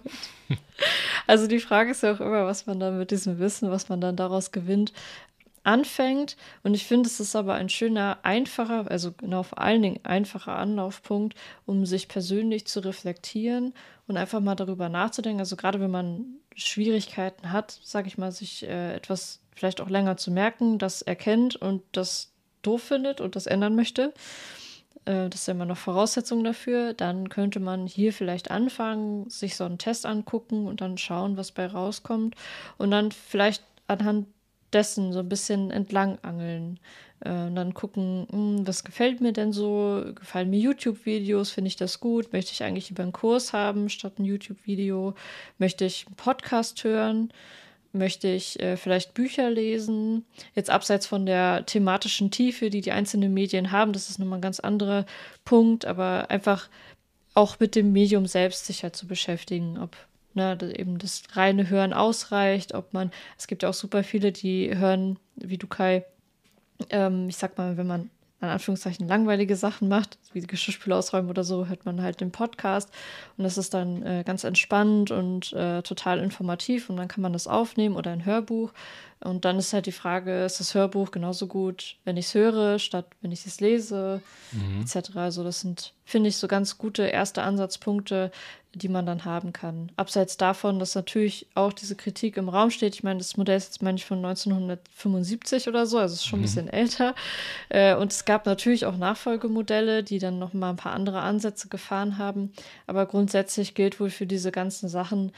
[1.27, 4.01] Also die Frage ist ja auch immer, was man dann mit diesem Wissen, was man
[4.01, 4.91] dann daraus gewinnt,
[5.63, 6.37] anfängt.
[6.63, 10.55] Und ich finde, es ist aber ein schöner, einfacher, also genau vor allen Dingen einfacher
[10.55, 13.73] Anlaufpunkt, um sich persönlich zu reflektieren
[14.07, 15.39] und einfach mal darüber nachzudenken.
[15.39, 20.17] Also gerade wenn man Schwierigkeiten hat, sage ich mal, sich äh, etwas vielleicht auch länger
[20.17, 24.13] zu merken, das erkennt und das doof findet und das ändern möchte.
[25.05, 26.93] Äh, das ist ja immer noch Voraussetzung dafür.
[26.93, 31.51] Dann könnte man hier vielleicht anfangen, sich so einen Test angucken und dann schauen, was
[31.51, 32.35] bei rauskommt.
[32.77, 34.27] Und dann vielleicht anhand
[34.73, 36.79] dessen so ein bisschen entlang angeln.
[37.21, 40.03] Äh, und dann gucken, hm, was gefällt mir denn so?
[40.15, 41.51] Gefallen mir YouTube-Videos?
[41.51, 42.33] Finde ich das gut?
[42.33, 45.15] Möchte ich eigentlich lieber einen Kurs haben statt ein YouTube-Video?
[45.57, 47.31] Möchte ich einen Podcast hören?
[47.93, 50.25] Möchte ich äh, vielleicht Bücher lesen?
[50.55, 54.43] Jetzt abseits von der thematischen Tiefe, die die einzelnen Medien haben, das ist nochmal ein
[54.43, 55.05] ganz anderer
[55.43, 56.69] Punkt, aber einfach
[57.33, 59.95] auch mit dem Medium selbst sich halt zu beschäftigen, ob
[60.35, 64.75] ne, eben das reine Hören ausreicht, ob man, es gibt ja auch super viele, die
[64.77, 66.05] hören, wie du Kai,
[66.89, 68.09] ähm, ich sag mal, wenn man
[68.41, 72.89] in Anführungszeichen langweilige Sachen macht, wie Geschirrspüler ausräumen oder so, hört man halt den Podcast
[73.37, 77.33] und das ist dann äh, ganz entspannt und äh, total informativ und dann kann man
[77.33, 78.71] das aufnehmen oder ein Hörbuch
[79.23, 82.79] und dann ist halt die Frage, ist das Hörbuch genauso gut, wenn ich es höre,
[82.79, 84.81] statt wenn ich es lese, mhm.
[84.81, 85.15] etc.
[85.15, 88.31] Also das sind, finde ich, so ganz gute erste Ansatzpunkte,
[88.73, 89.91] die man dann haben kann.
[89.95, 92.95] Abseits davon, dass natürlich auch diese Kritik im Raum steht.
[92.95, 96.39] Ich meine, das Modell ist jetzt, meine ich, von 1975 oder so, also ist schon
[96.39, 96.43] mhm.
[96.43, 97.13] ein bisschen älter.
[97.69, 101.67] Äh, und es gab natürlich auch Nachfolgemodelle, die dann noch mal ein paar andere Ansätze
[101.67, 102.53] gefahren haben.
[102.87, 105.31] Aber grundsätzlich gilt wohl für diese ganzen Sachen,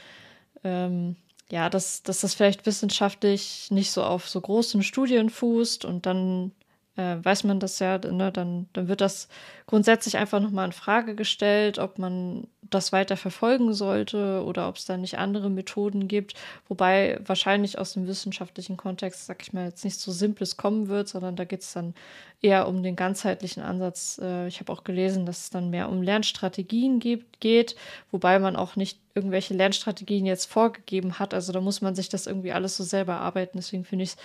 [0.62, 1.16] ähm,
[1.50, 6.52] ja, dass, dass das vielleicht wissenschaftlich nicht so auf so großen Studien fußt und dann
[6.96, 9.28] äh, weiß man das ja, ne, dann, dann wird das
[9.66, 14.84] grundsätzlich einfach nochmal in Frage gestellt, ob man das weiter verfolgen sollte oder ob es
[14.84, 16.34] da nicht andere Methoden gibt,
[16.68, 21.08] wobei wahrscheinlich aus dem wissenschaftlichen Kontext, sag ich mal, jetzt nicht so simples kommen wird,
[21.08, 21.94] sondern da geht es dann
[22.40, 24.20] eher um den ganzheitlichen Ansatz.
[24.22, 27.76] Äh, ich habe auch gelesen, dass es dann mehr um Lernstrategien gibt, geht,
[28.10, 31.34] wobei man auch nicht irgendwelche Lernstrategien jetzt vorgegeben hat.
[31.34, 33.58] Also da muss man sich das irgendwie alles so selber arbeiten.
[33.58, 34.16] Deswegen finde ich es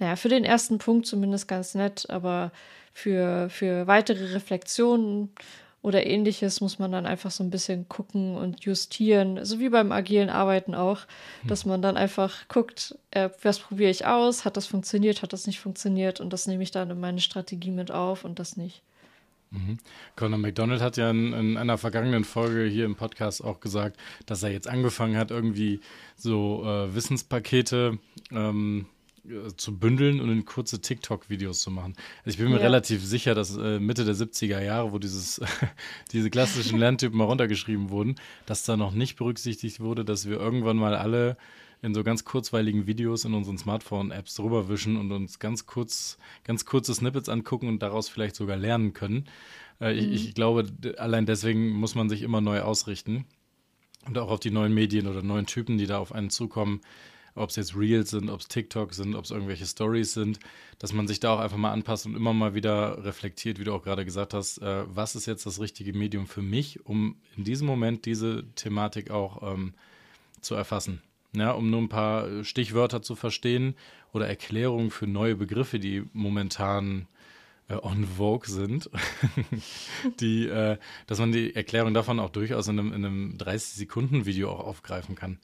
[0.00, 2.50] naja, für den ersten Punkt zumindest ganz nett, aber
[2.92, 5.30] für, für weitere Reflexionen
[5.82, 9.92] oder ähnliches muss man dann einfach so ein bisschen gucken und justieren, so wie beim
[9.92, 11.00] agilen Arbeiten auch,
[11.42, 11.48] hm.
[11.48, 15.46] dass man dann einfach guckt, äh, was probiere ich aus, hat das funktioniert, hat das
[15.46, 18.82] nicht funktioniert und das nehme ich dann in meine Strategie mit auf und das nicht.
[19.52, 19.78] Mhm.
[20.14, 24.44] Conor McDonald hat ja in, in, einer vergangenen Folge hier im Podcast auch gesagt, dass
[24.44, 25.80] er jetzt angefangen hat, irgendwie
[26.16, 27.98] so äh, Wissenspakete
[28.30, 28.99] ähm, äh,
[29.56, 31.94] zu bündeln und in kurze TikTok-Videos zu machen.
[32.24, 32.62] Also ich bin mir ja.
[32.62, 35.40] relativ sicher, dass äh, Mitte der 70er Jahre, wo dieses,
[36.12, 40.76] diese klassischen Lerntypen mal runtergeschrieben wurden, dass da noch nicht berücksichtigt wurde, dass wir irgendwann
[40.76, 41.36] mal alle
[41.82, 46.64] in so ganz kurzweiligen Videos in unseren Smartphone-Apps drüber wischen und uns ganz kurz, ganz
[46.64, 49.26] kurze Snippets angucken und daraus vielleicht sogar lernen können.
[49.80, 50.12] Äh, mhm.
[50.12, 50.66] ich, ich glaube,
[50.98, 53.24] allein deswegen muss man sich immer neu ausrichten
[54.06, 56.80] und auch auf die neuen Medien oder neuen Typen, die da auf einen zukommen,
[57.34, 60.40] ob es jetzt Reels sind, ob es TikTok sind, ob es irgendwelche Stories sind,
[60.78, 63.72] dass man sich da auch einfach mal anpasst und immer mal wieder reflektiert, wie du
[63.72, 67.44] auch gerade gesagt hast, äh, was ist jetzt das richtige Medium für mich, um in
[67.44, 69.74] diesem Moment diese Thematik auch ähm,
[70.40, 71.02] zu erfassen.
[71.32, 73.76] Ja, um nur ein paar Stichwörter zu verstehen
[74.12, 77.06] oder Erklärungen für neue Begriffe, die momentan
[77.68, 78.90] äh, on vogue sind,
[80.20, 84.66] die, äh, dass man die Erklärung davon auch durchaus in einem, in einem 30-Sekunden-Video auch
[84.66, 85.38] aufgreifen kann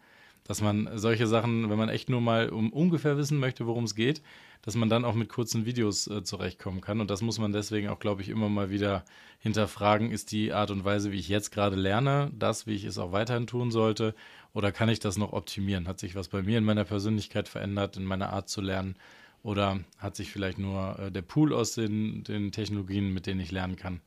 [0.47, 3.95] dass man solche Sachen, wenn man echt nur mal um ungefähr wissen möchte, worum es
[3.95, 4.23] geht,
[4.63, 7.01] dass man dann auch mit kurzen Videos äh, zurechtkommen kann.
[7.01, 9.05] Und das muss man deswegen auch, glaube ich, immer mal wieder
[9.39, 10.11] hinterfragen.
[10.11, 13.13] Ist die Art und Weise, wie ich jetzt gerade lerne, das, wie ich es auch
[13.13, 14.15] weiterhin tun sollte?
[14.53, 15.89] Oder kann ich das noch optimieren?
[15.89, 18.97] Hat sich was bei mir in meiner Persönlichkeit verändert, in meiner Art zu lernen?
[19.43, 23.53] Oder hat sich vielleicht nur äh, der Pool aus den, den Technologien, mit denen ich
[23.53, 24.01] lernen kann,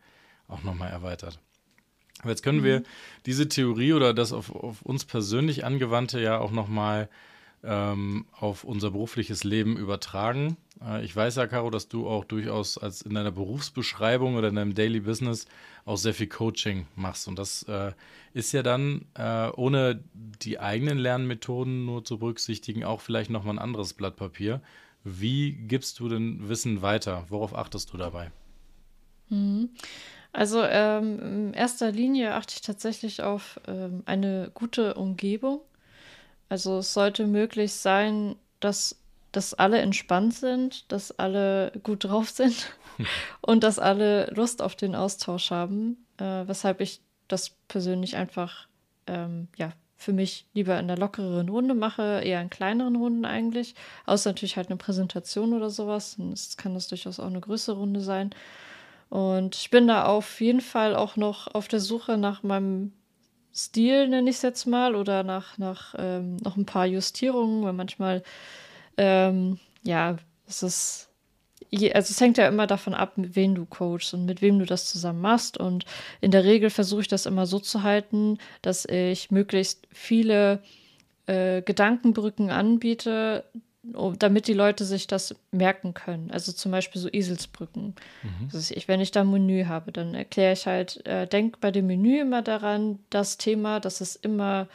[0.47, 1.39] auch nochmal erweitert?
[2.21, 2.65] Aber jetzt können mhm.
[2.65, 2.84] wir
[3.25, 7.10] diese Theorie oder das auf, auf uns persönlich angewandte ja auch nochmal
[7.63, 10.58] ähm, auf unser berufliches Leben übertragen.
[10.82, 14.55] Äh, ich weiß ja, Caro, dass du auch durchaus als in deiner Berufsbeschreibung oder in
[14.55, 15.45] deinem Daily Business
[15.86, 17.27] auch sehr viel Coaching machst.
[17.27, 17.91] Und das äh,
[18.34, 23.60] ist ja dann, äh, ohne die eigenen Lernmethoden nur zu berücksichtigen, auch vielleicht nochmal ein
[23.60, 24.62] anderes Blatt Papier.
[25.03, 27.25] Wie gibst du denn Wissen weiter?
[27.29, 28.32] Worauf achtest du dabei?
[29.29, 29.69] Mhm.
[30.32, 35.62] Also ähm, in erster Linie achte ich tatsächlich auf ähm, eine gute Umgebung.
[36.50, 39.00] Also es sollte möglich sein, dass,
[39.32, 42.76] dass alle entspannt sind, dass alle gut drauf sind
[43.42, 48.68] und dass alle Lust auf den Austausch haben, äh, weshalb ich das persönlich einfach
[49.08, 53.76] ähm, ja, für mich lieber in der lockereren Runde mache, eher in kleineren Runden eigentlich.
[54.06, 56.15] Außer natürlich halt eine Präsentation oder sowas.
[56.18, 58.32] Dann kann das durchaus auch eine größere Runde sein.
[59.10, 62.93] Und ich bin da auf jeden Fall auch noch auf der Suche nach meinem
[63.54, 67.74] Stil, nenne ich es jetzt mal, oder nach, nach ähm, noch ein paar Justierungen, weil
[67.74, 68.24] manchmal,
[68.98, 70.17] ähm, ja,
[70.48, 71.10] es ist
[71.72, 74.65] also es hängt ja immer davon ab, mit wem du coachst und mit wem du
[74.65, 75.58] das zusammen machst.
[75.58, 75.86] Und
[76.22, 80.63] in der Regel versuche ich das immer so zu halten, dass ich möglichst viele
[81.28, 83.43] äh, Gedankenbrücken anbiete,
[83.82, 86.32] damit die Leute sich das merken können.
[86.32, 87.96] Also zum Beispiel so Eselsbrücken.
[88.24, 88.50] Mhm.
[88.54, 91.72] Also ich, wenn ich da ein Menü habe, dann erkläre ich halt, äh, denk bei
[91.72, 94.68] dem Menü immer daran, das Thema, das ist immer,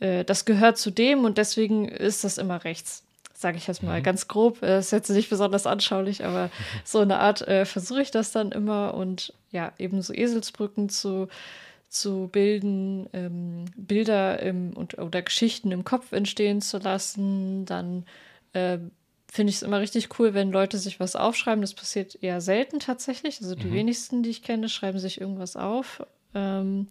[0.00, 3.04] äh, das gehört zu dem und deswegen ist das immer rechts
[3.42, 4.04] sage ich jetzt mal mhm.
[4.04, 6.48] ganz grob, äh, ist jetzt nicht besonders anschaulich, aber
[6.84, 11.28] so eine Art äh, versuche ich das dann immer und ja, eben so Eselsbrücken zu,
[11.92, 17.66] zu bilden, ähm, Bilder im, und, oder Geschichten im Kopf entstehen zu lassen.
[17.66, 18.06] Dann
[18.54, 18.78] äh,
[19.30, 21.60] finde ich es immer richtig cool, wenn Leute sich was aufschreiben.
[21.60, 23.40] Das passiert eher selten tatsächlich.
[23.42, 23.74] Also die mhm.
[23.74, 26.06] wenigsten, die ich kenne, schreiben sich irgendwas auf.
[26.34, 26.88] Ähm,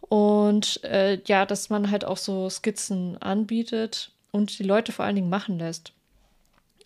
[0.00, 5.16] und äh, ja, dass man halt auch so Skizzen anbietet und die Leute vor allen
[5.16, 5.92] Dingen machen lässt.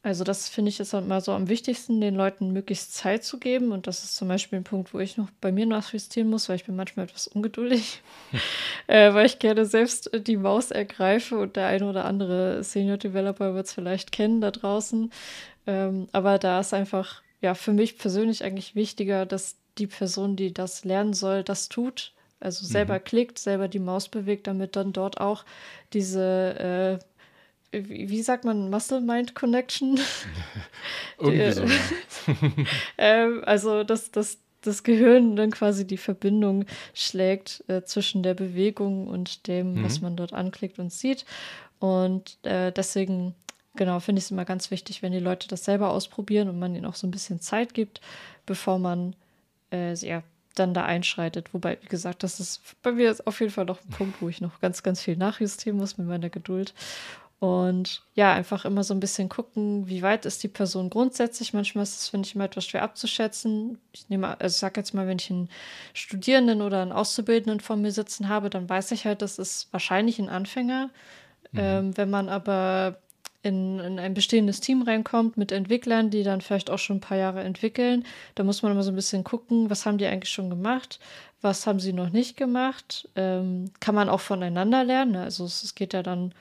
[0.09, 3.73] Also das finde ich jetzt mal so am wichtigsten, den Leuten möglichst Zeit zu geben.
[3.73, 6.57] Und das ist zum Beispiel ein Punkt, wo ich noch bei mir nachjustieren muss, weil
[6.57, 8.01] ich bin manchmal etwas ungeduldig,
[8.87, 13.55] äh, weil ich gerne selbst die Maus ergreife und der eine oder andere Senior Developer
[13.55, 15.13] wird es vielleicht kennen da draußen.
[15.67, 20.55] Ähm, aber da ist einfach, ja, für mich persönlich eigentlich wichtiger, dass die Person, die
[20.55, 22.15] das lernen soll, das tut.
[22.41, 23.05] Also selber mhm.
[23.05, 25.45] klickt, selber die Maus bewegt, damit dann dort auch
[25.93, 27.05] diese äh,
[27.73, 30.01] wie sagt man, Muscle-Mind-Connection?
[31.19, 31.65] Irgendwie so.
[32.99, 39.07] ähm, also, dass das, das Gehirn dann quasi die Verbindung schlägt äh, zwischen der Bewegung
[39.09, 39.85] und dem, mhm.
[39.85, 41.27] was man dort anklickt und sieht.
[41.79, 43.35] Und äh, deswegen,
[43.77, 46.75] genau, finde ich es immer ganz wichtig, wenn die Leute das selber ausprobieren und man
[46.75, 48.01] ihnen auch so ein bisschen Zeit gibt,
[48.47, 49.15] bevor man
[49.73, 50.23] äh, ja,
[50.55, 51.55] dann da einschreitet.
[51.55, 54.41] Wobei, wie gesagt, das ist bei mir auf jeden Fall noch ein Punkt, wo ich
[54.41, 56.75] noch ganz, ganz viel nachjustieren muss mit meiner Geduld.
[57.41, 61.55] Und ja, einfach immer so ein bisschen gucken, wie weit ist die Person grundsätzlich.
[61.55, 63.79] Manchmal ist es, finde ich, immer etwas schwer abzuschätzen.
[63.93, 65.49] Ich nehme, also ich sage jetzt mal, wenn ich einen
[65.95, 70.19] Studierenden oder einen Auszubildenden vor mir sitzen habe, dann weiß ich halt, das ist wahrscheinlich
[70.19, 70.91] ein Anfänger.
[71.53, 71.59] Mhm.
[71.61, 72.99] Ähm, wenn man aber
[73.45, 77.19] in, in, ein bestehendes Team reinkommt mit Entwicklern, die dann vielleicht auch schon ein paar
[77.19, 80.51] Jahre entwickeln, da muss man immer so ein bisschen gucken, was haben die eigentlich schon
[80.51, 80.99] gemacht,
[81.41, 83.09] was haben sie noch nicht gemacht.
[83.15, 85.15] Ähm, kann man auch voneinander lernen.
[85.15, 86.35] Also es, es geht ja dann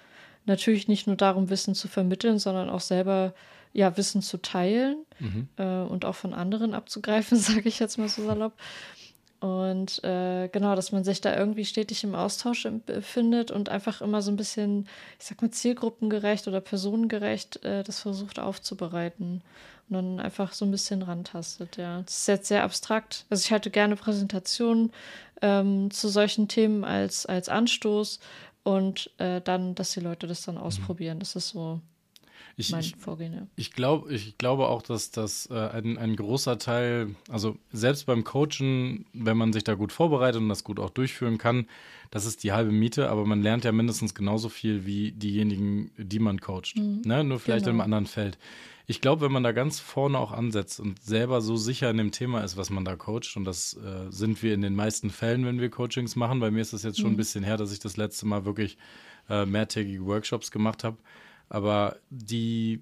[0.48, 3.34] natürlich nicht nur darum, Wissen zu vermitteln, sondern auch selber
[3.74, 5.48] ja, Wissen zu teilen mhm.
[5.58, 8.54] äh, und auch von anderen abzugreifen, sage ich jetzt mal so salopp.
[9.40, 14.24] Und äh, genau, dass man sich da irgendwie stetig im Austausch befindet und einfach immer
[14.24, 14.88] so ein bisschen,
[15.20, 19.44] ich sag mal, zielgruppengerecht oder personengerecht äh, das versucht aufzubereiten.
[19.90, 22.02] Und dann einfach so ein bisschen rantastet, ja.
[22.02, 23.26] Das ist jetzt sehr abstrakt.
[23.30, 24.92] Also ich halte gerne Präsentationen
[25.42, 28.20] ähm, zu solchen Themen als, als Anstoß,
[28.68, 31.20] und äh, dann, dass die Leute das dann ausprobieren.
[31.20, 31.80] Das ist so
[32.58, 33.34] ich, mein Vorgehen.
[33.34, 33.48] Ja.
[33.56, 38.24] Ich, glaub, ich glaube auch, dass das äh, ein, ein großer Teil, also selbst beim
[38.24, 41.68] Coachen, wenn man sich da gut vorbereitet und das gut auch durchführen kann,
[42.12, 46.20] das ist die halbe Miete, aber man lernt ja mindestens genauso viel wie diejenigen, die
[46.20, 46.76] man coacht.
[46.76, 47.02] Mhm.
[47.06, 47.24] Ne?
[47.24, 47.76] Nur vielleicht genau.
[47.76, 48.38] in einem anderen Feld
[48.90, 52.12] ich glaube, wenn man da ganz vorne auch ansetzt und selber so sicher in dem
[52.12, 55.46] Thema ist, was man da coacht, und das äh, sind wir in den meisten Fällen,
[55.46, 56.40] wenn wir Coachings machen.
[56.40, 57.14] Bei mir ist das jetzt schon mhm.
[57.16, 58.78] ein bisschen her, dass ich das letzte Mal wirklich
[59.30, 60.96] äh, mehrtägige Workshops gemacht habe.
[61.50, 62.82] Aber die,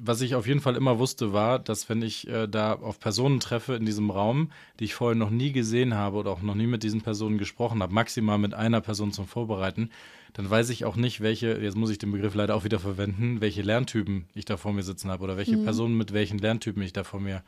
[0.00, 3.40] was ich auf jeden Fall immer wusste, war, dass wenn ich äh, da auf Personen
[3.40, 6.66] treffe in diesem Raum, die ich vorher noch nie gesehen habe oder auch noch nie
[6.66, 9.90] mit diesen Personen gesprochen habe, maximal mit einer Person zum Vorbereiten,
[10.32, 13.40] dann weiß ich auch nicht, welche, jetzt muss ich den Begriff leider auch wieder verwenden,
[13.40, 15.64] welche Lerntypen ich da vor mir sitzen habe oder welche mhm.
[15.64, 17.42] Personen mit welchen Lerntypen ich da vor mir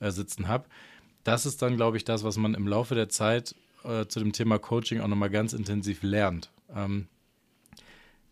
[0.00, 0.64] äh, sitzen habe.
[1.22, 3.54] Das ist dann, glaube ich, das, was man im Laufe der Zeit
[3.84, 6.50] äh, zu dem Thema Coaching auch nochmal ganz intensiv lernt.
[6.74, 7.06] Ähm,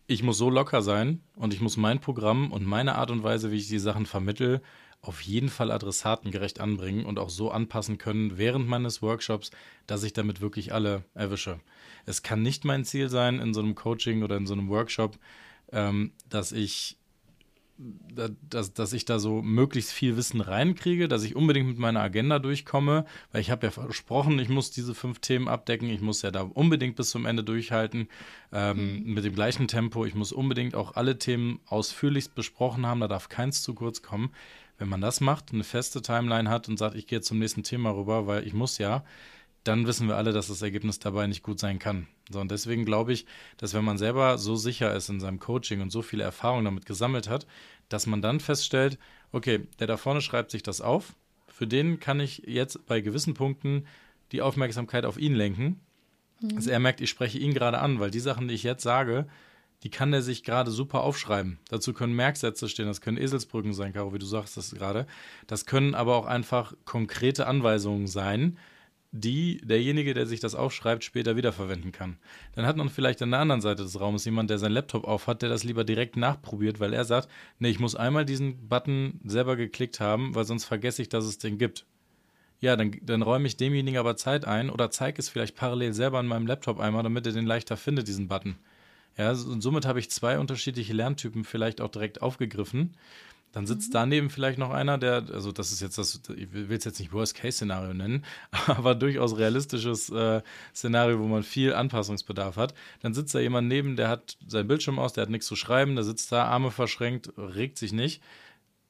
[0.07, 3.51] ich muss so locker sein und ich muss mein Programm und meine Art und Weise,
[3.51, 4.61] wie ich die Sachen vermittel,
[5.01, 9.51] auf jeden Fall adressatengerecht anbringen und auch so anpassen können während meines Workshops,
[9.85, 11.59] dass ich damit wirklich alle erwische.
[12.05, 15.19] Es kann nicht mein Ziel sein in so einem Coaching oder in so einem Workshop,
[15.73, 16.97] ähm, dass ich
[17.77, 22.39] dass, dass ich da so möglichst viel Wissen reinkriege, dass ich unbedingt mit meiner Agenda
[22.39, 26.29] durchkomme, weil ich habe ja versprochen, ich muss diese fünf Themen abdecken, ich muss ja
[26.29, 28.07] da unbedingt bis zum Ende durchhalten,
[28.51, 29.13] ähm, mhm.
[29.13, 33.29] mit dem gleichen Tempo, ich muss unbedingt auch alle Themen ausführlichst besprochen haben, da darf
[33.29, 34.29] keins zu kurz kommen.
[34.77, 37.91] Wenn man das macht, eine feste Timeline hat und sagt, ich gehe zum nächsten Thema
[37.91, 39.03] rüber, weil ich muss ja,
[39.63, 42.07] dann wissen wir alle, dass das Ergebnis dabei nicht gut sein kann.
[42.33, 43.25] So, und deswegen glaube ich,
[43.57, 46.85] dass wenn man selber so sicher ist in seinem Coaching und so viele Erfahrungen damit
[46.85, 47.47] gesammelt hat,
[47.89, 48.97] dass man dann feststellt,
[49.31, 51.13] okay, der da vorne schreibt sich das auf,
[51.47, 53.85] für den kann ich jetzt bei gewissen Punkten
[54.31, 55.79] die Aufmerksamkeit auf ihn lenken.
[56.41, 56.55] Mhm.
[56.55, 59.27] Also er merkt, ich spreche ihn gerade an, weil die Sachen, die ich jetzt sage,
[59.83, 61.59] die kann er sich gerade super aufschreiben.
[61.69, 65.05] Dazu können Merksätze stehen, das können Eselsbrücken sein, Caro, wie du sagst das gerade.
[65.45, 68.57] Das können aber auch einfach konkrete Anweisungen sein,
[69.15, 72.17] die derjenige, der sich das aufschreibt, später wiederverwenden kann.
[72.55, 75.43] Dann hat man vielleicht an der anderen Seite des Raumes jemand, der seinen Laptop aufhat,
[75.43, 79.55] der das lieber direkt nachprobiert, weil er sagt, nee, ich muss einmal diesen Button selber
[79.55, 81.85] geklickt haben, weil sonst vergesse ich, dass es den gibt.
[82.59, 86.17] Ja, dann, dann räume ich demjenigen aber Zeit ein oder zeige es vielleicht parallel selber
[86.17, 88.55] an meinem Laptop einmal, damit er den leichter findet, diesen Button.
[89.15, 92.95] Ja, und somit habe ich zwei unterschiedliche Lerntypen vielleicht auch direkt aufgegriffen
[93.53, 93.93] dann sitzt mhm.
[93.93, 97.13] daneben vielleicht noch einer, der, also das ist jetzt das, ich will es jetzt nicht
[97.13, 98.25] Worst-Case-Szenario nennen,
[98.67, 100.41] aber durchaus realistisches äh,
[100.75, 102.73] Szenario, wo man viel Anpassungsbedarf hat.
[103.01, 105.95] Dann sitzt da jemand neben, der hat seinen Bildschirm aus, der hat nichts zu schreiben,
[105.95, 108.21] der sitzt da, Arme verschränkt, regt sich nicht.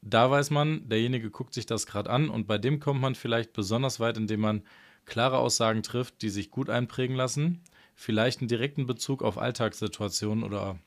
[0.02, 3.54] Da weiß man, derjenige guckt sich das gerade an und bei dem kommt man vielleicht
[3.54, 4.64] besonders weit, indem man
[5.06, 7.62] klare Aussagen trifft, die sich gut einprägen lassen,
[7.96, 10.80] vielleicht einen direkten Bezug auf Alltagssituationen oder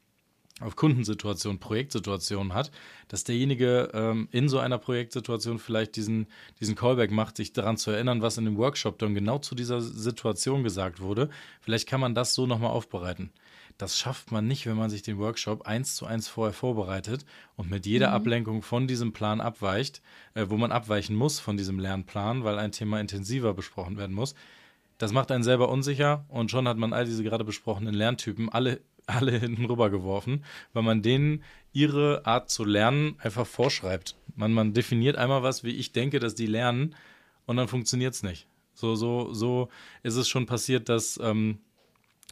[0.60, 2.70] auf Kundensituationen, Projektsituationen hat,
[3.08, 6.28] dass derjenige ähm, in so einer Projektsituation vielleicht diesen,
[6.60, 9.80] diesen Callback macht, sich daran zu erinnern, was in dem Workshop dann genau zu dieser
[9.82, 11.28] Situation gesagt wurde.
[11.60, 13.30] Vielleicht kann man das so nochmal aufbereiten.
[13.78, 17.70] Das schafft man nicht, wenn man sich den Workshop eins zu eins vorher vorbereitet und
[17.70, 18.14] mit jeder mhm.
[18.14, 20.00] Ablenkung von diesem Plan abweicht,
[20.32, 24.34] äh, wo man abweichen muss von diesem Lernplan, weil ein Thema intensiver besprochen werden muss.
[24.96, 28.80] Das macht einen selber unsicher und schon hat man all diese gerade besprochenen Lerntypen alle
[29.06, 31.42] alle hinten rüber geworfen, weil man denen
[31.72, 34.16] ihre Art zu lernen einfach vorschreibt.
[34.34, 36.94] Man, man definiert einmal was, wie ich denke, dass die lernen,
[37.46, 38.48] und dann funktioniert es nicht.
[38.74, 39.68] So, so, so
[40.02, 41.58] ist es schon passiert, dass ähm,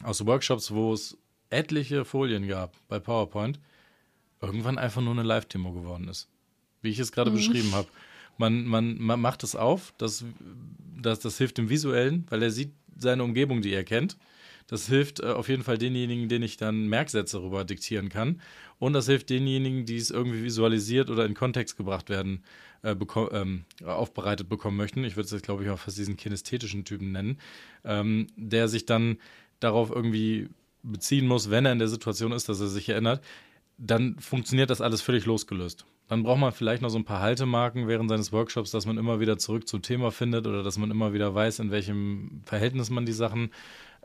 [0.03, 1.17] aus Workshops, wo es
[1.49, 3.59] etliche Folien gab bei PowerPoint,
[4.41, 6.27] irgendwann einfach nur eine Live-Demo geworden ist.
[6.81, 7.35] Wie ich es gerade mhm.
[7.35, 7.87] beschrieben habe.
[8.37, 10.25] Man, man, man macht es auf, das,
[11.01, 14.17] das, das hilft dem Visuellen, weil er sieht seine Umgebung, die er kennt.
[14.67, 18.41] Das hilft äh, auf jeden Fall denjenigen, denen ich dann Merksätze rüber diktieren kann.
[18.79, 22.43] Und das hilft denjenigen, die es irgendwie visualisiert oder in Kontext gebracht werden,
[22.81, 25.03] äh, beko ähm, aufbereitet bekommen möchten.
[25.03, 27.37] Ich würde es jetzt, glaube ich, auch fast diesen kinästhetischen Typen nennen,
[27.83, 29.17] ähm, der sich dann
[29.59, 30.49] darauf irgendwie
[30.83, 33.23] beziehen muss, wenn er in der Situation ist, dass er sich erinnert.
[33.77, 35.85] Dann funktioniert das alles völlig losgelöst.
[36.07, 39.19] Dann braucht man vielleicht noch so ein paar Haltemarken während seines Workshops, dass man immer
[39.19, 43.07] wieder zurück zum Thema findet oder dass man immer wieder weiß, in welchem Verhältnis man
[43.07, 43.49] die Sachen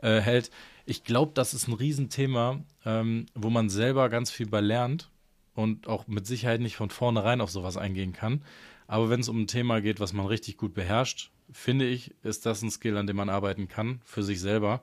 [0.01, 0.51] äh, hält.
[0.85, 5.09] Ich glaube, das ist ein Riesenthema, ähm, wo man selber ganz viel bei lernt
[5.53, 8.43] und auch mit Sicherheit nicht von vornherein auf sowas eingehen kann.
[8.87, 12.45] Aber wenn es um ein Thema geht, was man richtig gut beherrscht, finde ich, ist
[12.45, 14.81] das ein Skill, an dem man arbeiten kann für sich selber,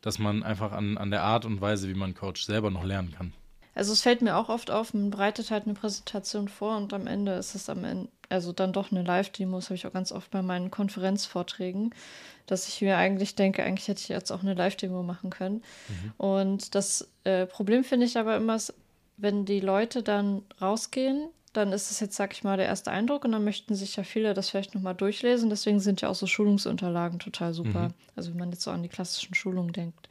[0.00, 3.12] dass man einfach an, an der Art und Weise, wie man Coach, selber noch lernen
[3.12, 3.32] kann.
[3.74, 7.06] Also es fällt mir auch oft auf, man bereitet halt eine Präsentation vor und am
[7.06, 10.12] Ende ist es am Ende, also dann doch eine Live-Demo, das habe ich auch ganz
[10.12, 11.94] oft bei meinen Konferenzvorträgen,
[12.46, 15.62] dass ich mir eigentlich denke, eigentlich hätte ich jetzt auch eine Live-Demo machen können.
[15.88, 16.12] Mhm.
[16.16, 18.58] Und das äh, Problem finde ich aber immer,
[19.16, 23.24] wenn die Leute dann rausgehen, dann ist es jetzt, sag ich mal, der erste Eindruck
[23.24, 25.50] und dann möchten sich ja viele das vielleicht nochmal durchlesen.
[25.50, 27.88] Deswegen sind ja auch so Schulungsunterlagen total super.
[27.88, 27.94] Mhm.
[28.16, 30.08] Also wenn man jetzt so an die klassischen Schulungen denkt.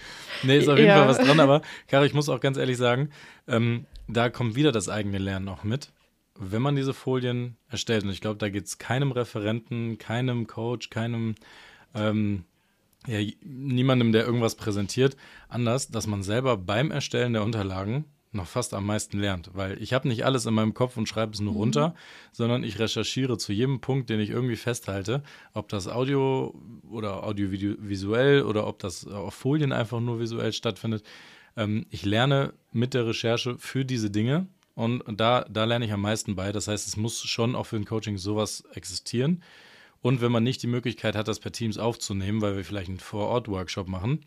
[0.43, 0.97] Nee, ist auf jeden ja.
[0.97, 3.11] Fall was dran, aber Kari, ich muss auch ganz ehrlich sagen,
[3.47, 5.93] ähm, da kommt wieder das eigene Lernen auch mit
[6.39, 10.89] wenn man diese Folien erstellt, und ich glaube, da geht es keinem Referenten, keinem Coach,
[10.89, 11.35] keinem
[11.93, 12.45] ähm,
[13.07, 15.17] ja, niemandem, der irgendwas präsentiert,
[15.49, 19.93] anders, dass man selber beim Erstellen der Unterlagen noch fast am meisten lernt, weil ich
[19.93, 21.59] habe nicht alles in meinem Kopf und schreibe es nur mhm.
[21.59, 21.95] runter,
[22.31, 25.21] sondern ich recherchiere zu jedem Punkt, den ich irgendwie festhalte,
[25.53, 26.55] ob das Audio
[26.89, 31.03] oder audiovisuell oder ob das auf Folien einfach nur visuell stattfindet.
[31.55, 36.01] Ähm, ich lerne mit der Recherche für diese Dinge und da, da lerne ich am
[36.01, 36.51] meisten bei.
[36.51, 39.43] Das heißt, es muss schon auch für ein Coaching sowas existieren.
[40.01, 42.99] Und wenn man nicht die Möglichkeit hat, das per Teams aufzunehmen, weil wir vielleicht einen
[42.99, 44.25] Vor-Ort-Workshop machen,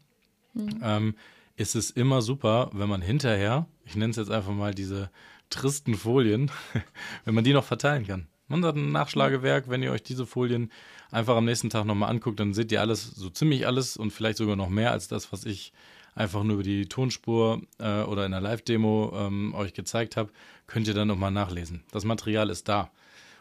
[0.54, 0.80] mhm.
[0.82, 1.14] ähm,
[1.56, 5.10] ist es immer super, wenn man hinterher, ich nenne es jetzt einfach mal diese
[5.50, 6.50] tristen Folien,
[7.24, 8.28] wenn man die noch verteilen kann.
[8.48, 10.70] Man hat ein Nachschlagewerk, wenn ihr euch diese Folien
[11.10, 14.38] einfach am nächsten Tag nochmal anguckt, dann seht ihr alles, so ziemlich alles und vielleicht
[14.38, 15.72] sogar noch mehr als das, was ich
[16.16, 20.30] einfach nur über die Tonspur äh, oder in der Live-Demo ähm, euch gezeigt habe,
[20.66, 21.84] könnt ihr dann nochmal nachlesen.
[21.92, 22.90] Das Material ist da.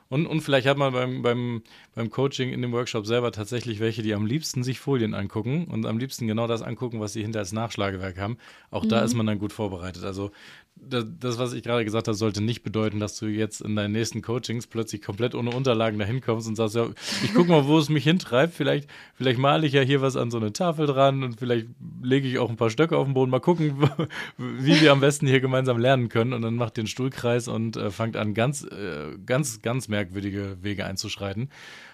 [0.07, 1.63] Und, und vielleicht hat man beim, beim,
[1.95, 5.87] beim Coaching in dem Workshop selber tatsächlich welche, die am liebsten sich Folien angucken und
[5.87, 8.37] am liebsten genau das angucken, was sie hinter als Nachschlagewerk haben.
[8.69, 8.89] Auch mhm.
[8.89, 10.03] da ist man dann gut vorbereitet.
[10.03, 10.31] Also
[10.77, 14.21] das, was ich gerade gesagt habe, sollte nicht bedeuten, dass du jetzt in deinen nächsten
[14.21, 16.87] Coachings plötzlich komplett ohne Unterlagen dahin kommst und sagst, ja,
[17.23, 18.53] ich gucke mal, wo es mich hintreibt.
[18.53, 21.67] Vielleicht, vielleicht male ich ja hier was an so eine Tafel dran und vielleicht
[22.03, 23.31] lege ich auch ein paar Stöcke auf den Boden.
[23.31, 23.89] Mal gucken,
[24.37, 26.33] wie wir am besten hier gemeinsam lernen können.
[26.33, 30.85] Und dann macht den Stuhlkreis und äh, fangt an, ganz, äh, ganz, ganz merkwürdige Wege
[30.85, 31.49] einzuschreiten.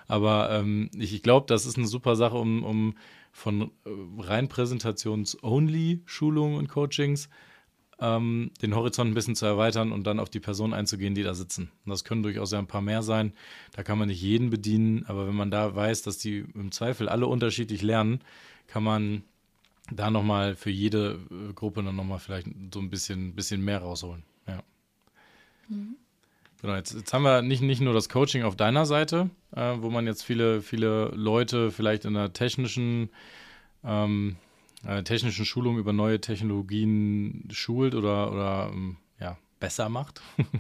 [0.08, 2.96] Aber ähm, ich, ich glaube, das ist eine super Sache, um, um
[3.32, 3.68] von äh,
[4.18, 7.30] rein Präsentations-only-Schulungen und Coachings
[8.02, 11.34] ähm, den Horizont ein bisschen zu erweitern und dann auf die Personen einzugehen, die da
[11.34, 11.72] sitzen.
[11.86, 13.32] Und das können durchaus ja ein paar mehr sein.
[13.74, 17.08] Da kann man nicht jeden bedienen, aber wenn man da weiß, dass die im Zweifel
[17.08, 18.22] alle unterschiedlich lernen,
[18.68, 19.24] kann man
[19.91, 24.24] da nochmal für jede äh, Gruppe dann nochmal vielleicht so ein bisschen, bisschen mehr rausholen.
[24.47, 24.64] Ja.
[25.70, 25.95] Mhm.
[26.62, 29.89] Genau, jetzt, jetzt haben wir nicht, nicht nur das Coaching auf deiner Seite, äh, wo
[29.89, 33.10] man jetzt viele, viele Leute vielleicht in der technischen
[33.84, 34.38] ähm,
[34.86, 40.22] äh, technischen Schulung über neue Technologien schult oder, oder ähm, ja, besser macht.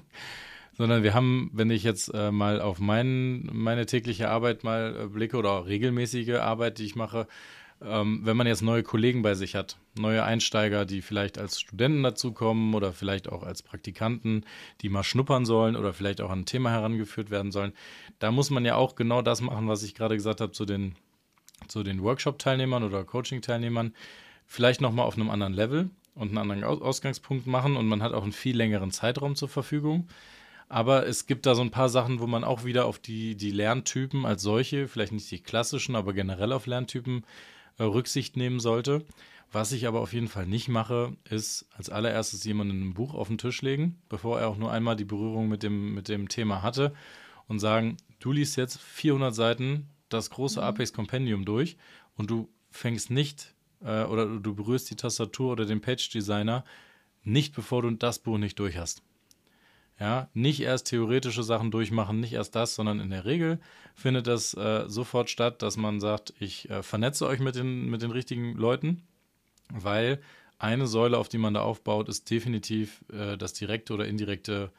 [0.77, 5.07] Sondern wir haben, wenn ich jetzt äh, mal auf mein, meine tägliche Arbeit mal äh,
[5.07, 7.27] blicke oder regelmäßige Arbeit, die ich mache,
[7.83, 12.03] ähm, wenn man jetzt neue Kollegen bei sich hat, neue Einsteiger, die vielleicht als Studenten
[12.03, 14.45] dazukommen oder vielleicht auch als Praktikanten,
[14.81, 17.73] die mal schnuppern sollen oder vielleicht auch an ein Thema herangeführt werden sollen,
[18.19, 20.95] da muss man ja auch genau das machen, was ich gerade gesagt habe zu den
[21.67, 23.93] zu den Workshop-Teilnehmern oder Coaching-Teilnehmern
[24.45, 28.23] vielleicht nochmal auf einem anderen Level und einen anderen Ausgangspunkt machen und man hat auch
[28.23, 30.07] einen viel längeren Zeitraum zur Verfügung.
[30.67, 33.51] Aber es gibt da so ein paar Sachen, wo man auch wieder auf die, die
[33.51, 37.25] Lerntypen als solche, vielleicht nicht die klassischen, aber generell auf Lerntypen
[37.77, 39.03] äh, Rücksicht nehmen sollte.
[39.51, 43.27] Was ich aber auf jeden Fall nicht mache, ist als allererstes jemanden ein Buch auf
[43.27, 46.61] den Tisch legen, bevor er auch nur einmal die Berührung mit dem, mit dem Thema
[46.61, 46.93] hatte
[47.49, 50.65] und sagen, du liest jetzt 400 Seiten das große mhm.
[50.65, 51.77] Apex Compendium durch
[52.15, 53.53] und du fängst nicht
[53.83, 56.63] äh, oder du berührst die Tastatur oder den Page Designer
[57.23, 59.03] nicht, bevor du das Buch nicht durch hast.
[59.99, 63.59] Ja, nicht erst theoretische Sachen durchmachen, nicht erst das, sondern in der Regel
[63.93, 68.01] findet das äh, sofort statt, dass man sagt, ich äh, vernetze euch mit den, mit
[68.01, 69.03] den richtigen Leuten,
[69.71, 70.19] weil
[70.57, 74.71] eine Säule, auf die man da aufbaut, ist definitiv äh, das direkte oder indirekte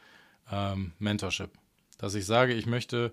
[0.51, 1.51] ähm, Mentorship.
[1.99, 3.13] Dass ich sage, ich möchte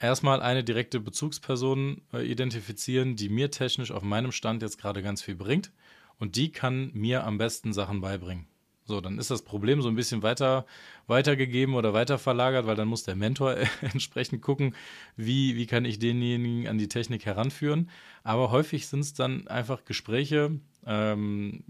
[0.00, 5.22] erstmal eine direkte Bezugsperson äh, identifizieren, die mir technisch auf meinem Stand jetzt gerade ganz
[5.22, 5.72] viel bringt.
[6.18, 8.46] Und die kann mir am besten Sachen beibringen.
[8.84, 10.64] So, dann ist das Problem so ein bisschen weiter
[11.06, 14.74] weitergegeben oder weiter verlagert, weil dann muss der Mentor entsprechend gucken,
[15.14, 17.90] wie, wie kann ich denjenigen an die Technik heranführen.
[18.24, 21.64] Aber häufig sind es dann einfach Gespräche, ähm,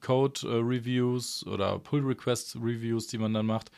[0.00, 3.70] Code-Reviews äh, oder Pull-Request-Reviews, die man dann macht,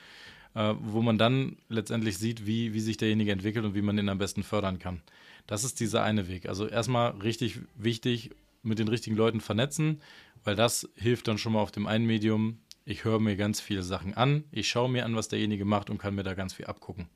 [0.58, 4.08] äh, wo man dann letztendlich sieht, wie, wie sich derjenige entwickelt und wie man ihn
[4.08, 5.02] am besten fördern kann.
[5.46, 6.48] Das ist dieser eine Weg.
[6.48, 8.32] Also erstmal richtig wichtig,
[8.64, 10.00] mit den richtigen Leuten vernetzen,
[10.42, 12.58] weil das hilft dann schon mal auf dem einen Medium.
[12.84, 15.98] Ich höre mir ganz viele Sachen an, ich schaue mir an, was derjenige macht und
[15.98, 17.06] kann mir da ganz viel abgucken.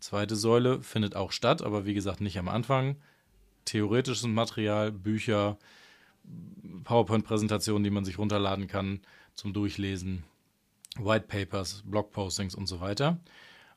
[0.00, 2.96] Zweite Säule findet auch statt, aber wie gesagt nicht am Anfang.
[3.66, 5.58] Theoretisches Material, Bücher,
[6.84, 9.00] PowerPoint-Präsentationen, die man sich runterladen kann
[9.34, 10.24] zum Durchlesen,
[10.98, 13.18] White Papers, Blogpostings und so weiter.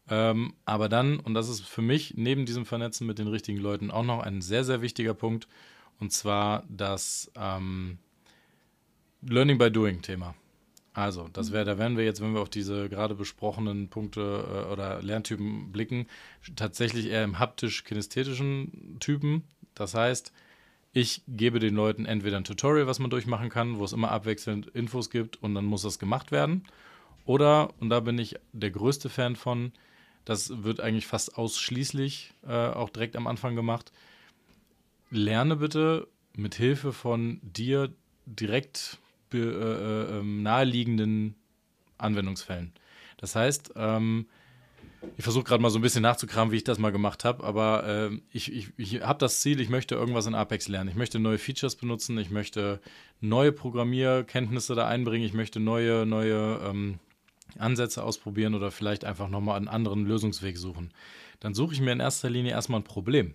[0.10, 3.92] Ähm, aber dann, und das ist für mich neben diesem Vernetzen mit den richtigen Leuten
[3.92, 5.48] auch noch ein sehr, sehr wichtiger Punkt,
[6.00, 8.00] und zwar das ähm,
[9.22, 10.34] Learning by Doing Thema.
[10.94, 14.72] Also, das wäre, da werden wir jetzt, wenn wir auf diese gerade besprochenen Punkte äh,
[14.72, 16.08] oder Lerntypen blicken,
[16.56, 19.44] tatsächlich eher im haptisch-kinästhetischen Typen.
[19.74, 20.34] Das heißt,
[20.92, 24.68] ich gebe den Leuten entweder ein Tutorial, was man durchmachen kann, wo es immer abwechselnd
[24.68, 26.66] Infos gibt und dann muss das gemacht werden.
[27.26, 29.72] Oder, und da bin ich der größte Fan von,
[30.26, 33.92] das wird eigentlich fast ausschließlich äh, auch direkt am Anfang gemacht.
[35.10, 37.94] lerne bitte mit Hilfe von dir
[38.26, 39.00] direkt
[39.34, 41.36] äh, äh, ähm, naheliegenden
[41.98, 42.74] Anwendungsfällen.
[43.18, 44.26] Das heißt, ähm,
[45.18, 48.10] ich versuche gerade mal so ein bisschen nachzukramen, wie ich das mal gemacht habe, aber
[48.12, 50.90] äh, ich, ich, ich habe das Ziel, ich möchte irgendwas in Apex lernen.
[50.90, 52.80] Ich möchte neue Features benutzen, ich möchte
[53.20, 57.00] neue Programmierkenntnisse da einbringen, ich möchte neue, neue ähm,
[57.60, 60.94] Ansätze ausprobieren oder vielleicht einfach nochmal einen anderen Lösungsweg suchen.
[61.40, 63.34] Dann suche ich mir in erster Linie erstmal ein Problem.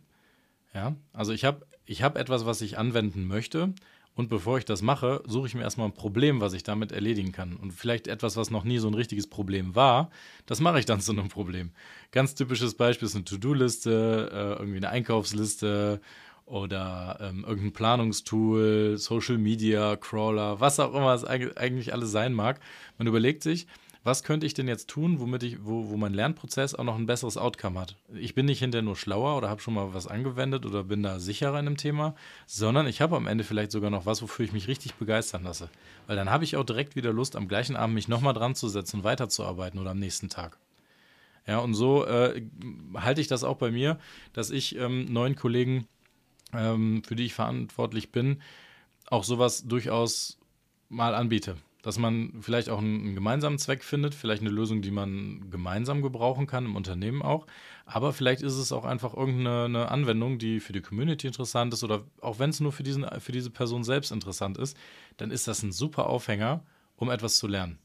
[0.75, 3.73] Ja, also ich habe ich hab etwas, was ich anwenden möchte
[4.17, 7.33] und bevor ich das mache, suche ich mir erstmal ein Problem, was ich damit erledigen
[7.33, 7.55] kann.
[7.55, 10.11] Und vielleicht etwas, was noch nie so ein richtiges Problem war,
[10.47, 11.71] das mache ich dann zu einem Problem.
[12.13, 16.01] Ganz typisches Beispiel ist eine To-Do-Liste, äh, irgendwie eine Einkaufsliste
[16.47, 22.61] oder ähm, irgendein Planungstool, Social Media, Crawler, was auch immer es eigentlich alles sein mag.
[22.97, 23.67] Man überlegt sich,
[24.07, 27.07] was könnte ich denn jetzt tun, womit ich, wo, wo mein Lernprozess auch noch ein
[27.07, 27.97] besseres Outcome hat.
[28.15, 31.19] Ich bin nicht hinterher nur schlauer oder habe schon mal was angewendet oder bin da
[31.19, 32.15] sicherer in einem Thema,
[32.47, 35.71] sondern ich habe am Ende vielleicht sogar noch was, wofür ich mich richtig begeistern lasse.
[36.07, 38.69] Weil dann habe ich auch direkt wieder Lust, am gleichen Abend mich nochmal dran zu
[38.69, 40.57] setzen und weiterzuarbeiten oder am nächsten Tag.
[41.49, 42.43] Ja, und so äh,
[42.95, 43.99] halte ich das auch bei mir,
[44.33, 45.89] dass ich ähm, neuen Kollegen,
[46.53, 48.41] ähm, für die ich verantwortlich bin,
[49.07, 50.39] auch sowas durchaus
[50.89, 51.57] mal anbiete
[51.87, 56.49] dass man vielleicht auch einen, gemeinsamen Zweck findet, vielleicht eine Lösung, die man gemeinsam gebrauchen
[56.49, 57.47] kann, im Unternehmen auch.
[57.85, 62.03] Aber vielleicht ist es auch einfach irgendeine Anwendung, die für die Community interessant ist oder
[62.21, 64.77] auch wenn es nur für, diesen, für diese Person selbst interessant ist,
[65.17, 66.65] dann ist das ein super Aufhänger,
[66.97, 67.79] um etwas zu lernen.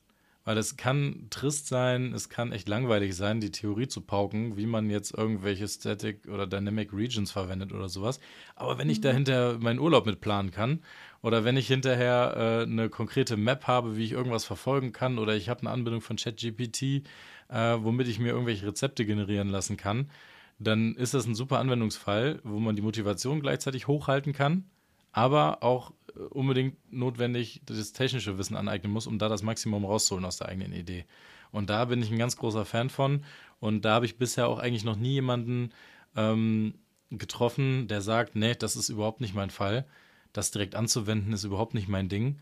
[0.43, 4.65] Weil es kann trist sein, es kann echt langweilig sein, die Theorie zu pauken, wie
[4.65, 8.19] man jetzt irgendwelche Static oder Dynamic Regions verwendet oder sowas.
[8.55, 9.03] Aber wenn ich mhm.
[9.03, 10.79] dahinter meinen Urlaub mit planen kann
[11.21, 15.35] oder wenn ich hinterher äh, eine konkrete Map habe, wie ich irgendwas verfolgen kann, oder
[15.35, 17.03] ich habe eine Anbindung von ChatGPT,
[17.49, 20.09] äh, womit ich mir irgendwelche Rezepte generieren lassen kann,
[20.57, 24.65] dann ist das ein super Anwendungsfall, wo man die Motivation gleichzeitig hochhalten kann,
[25.11, 25.91] aber auch
[26.29, 30.73] unbedingt notwendig das technische Wissen aneignen muss, um da das Maximum rauszuholen aus der eigenen
[30.73, 31.05] Idee.
[31.51, 33.23] Und da bin ich ein ganz großer Fan von.
[33.59, 35.71] Und da habe ich bisher auch eigentlich noch nie jemanden
[36.15, 36.75] ähm,
[37.09, 39.85] getroffen, der sagt, nee, das ist überhaupt nicht mein Fall
[40.33, 42.37] das direkt anzuwenden, ist überhaupt nicht mein Ding.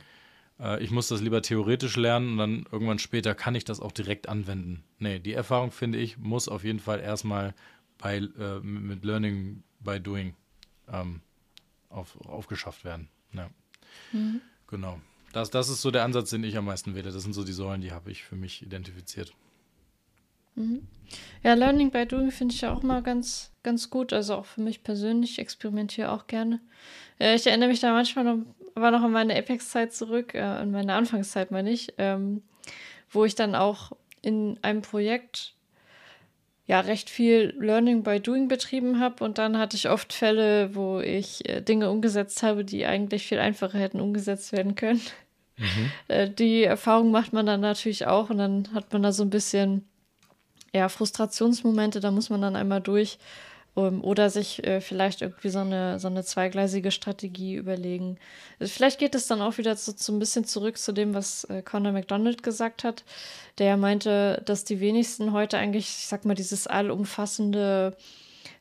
[0.60, 3.92] Äh, ich muss das lieber theoretisch lernen und dann irgendwann später kann ich das auch
[3.92, 4.84] direkt anwenden.
[5.00, 7.54] Nee, die Erfahrung, finde ich, muss auf jeden Fall erstmal
[7.98, 10.36] bei, äh, mit Learning by Doing
[10.92, 11.22] ähm,
[11.90, 13.10] auf, aufgeschafft werden.
[13.34, 13.50] Ja.
[14.12, 14.42] Mhm.
[14.68, 15.00] Genau.
[15.34, 17.12] Das, das ist so der Ansatz, den ich am meisten wähle.
[17.12, 19.34] Das sind so die Säulen, die habe ich für mich identifiziert.
[20.56, 20.88] Mhm.
[21.44, 24.14] Ja, Learning by Doing finde ich ja auch mal ganz, ganz gut.
[24.14, 25.32] Also auch für mich persönlich.
[25.32, 26.60] Ich experimentiere auch gerne.
[27.20, 30.72] Äh, ich erinnere mich da manchmal noch, war noch an meine Apex-Zeit zurück, äh, an
[30.72, 32.42] meine Anfangszeit meine ich, ähm,
[33.10, 35.54] wo ich dann auch in einem Projekt
[36.70, 41.00] ja recht viel Learning by Doing betrieben habe und dann hatte ich oft Fälle, wo
[41.00, 45.02] ich äh, Dinge umgesetzt habe, die eigentlich viel einfacher hätten umgesetzt werden können.
[45.58, 45.92] Mhm.
[46.08, 49.30] Äh, die Erfahrung macht man dann natürlich auch und dann hat man da so ein
[49.30, 49.90] bisschen
[50.74, 53.18] ja, Frustrationsmomente, da muss man dann einmal durch.
[53.80, 58.18] Ähm, oder sich äh, vielleicht irgendwie so eine, so eine zweigleisige Strategie überlegen.
[58.60, 61.46] Also vielleicht geht es dann auch wieder so, so ein bisschen zurück zu dem, was
[61.46, 63.04] äh, Conor McDonald gesagt hat.
[63.58, 67.96] Der meinte, dass die wenigsten heute eigentlich, ich sag mal, dieses allumfassende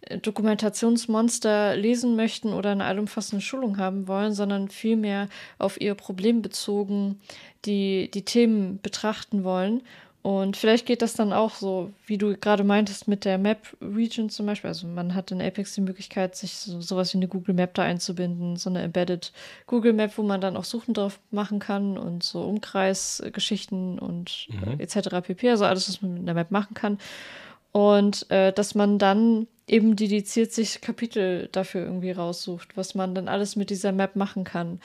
[0.03, 6.43] äh, Dokumentationsmonster lesen möchten oder eine allumfassende Schulung haben wollen, sondern vielmehr auf ihr Problem
[6.43, 7.21] bezogen
[7.64, 9.83] die, die Themen betrachten wollen
[10.23, 14.31] und vielleicht geht das dann auch so, wie du gerade meintest, mit der Map Region
[14.31, 14.69] zum Beispiel.
[14.69, 17.83] Also man hat in Apex die Möglichkeit, sich so, sowas wie eine Google Map da
[17.83, 19.33] einzubinden, so eine Embedded
[19.66, 24.81] Google Map, wo man dann auch Suchen drauf machen kann und so Umkreisgeschichten und mhm.
[24.81, 25.21] äh, etc.
[25.23, 25.51] pp.
[25.51, 26.99] Also alles, was man mit einer Map machen kann.
[27.71, 33.29] Und äh, dass man dann eben dediziert sich Kapitel dafür irgendwie raussucht, was man dann
[33.29, 34.81] alles mit dieser Map machen kann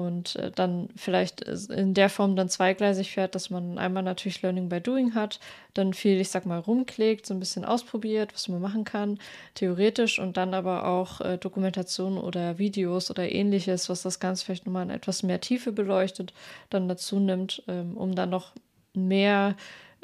[0.00, 4.68] und äh, dann vielleicht in der Form dann zweigleisig fährt, dass man einmal natürlich Learning
[4.68, 5.40] by Doing hat,
[5.74, 9.18] dann viel, ich sag mal, rumklickt, so ein bisschen ausprobiert, was man machen kann,
[9.54, 14.66] theoretisch und dann aber auch äh, Dokumentation oder Videos oder ähnliches, was das Ganze vielleicht
[14.66, 16.32] nochmal in etwas mehr Tiefe beleuchtet,
[16.70, 18.52] dann dazu nimmt, ähm, um dann noch
[18.94, 19.56] mehr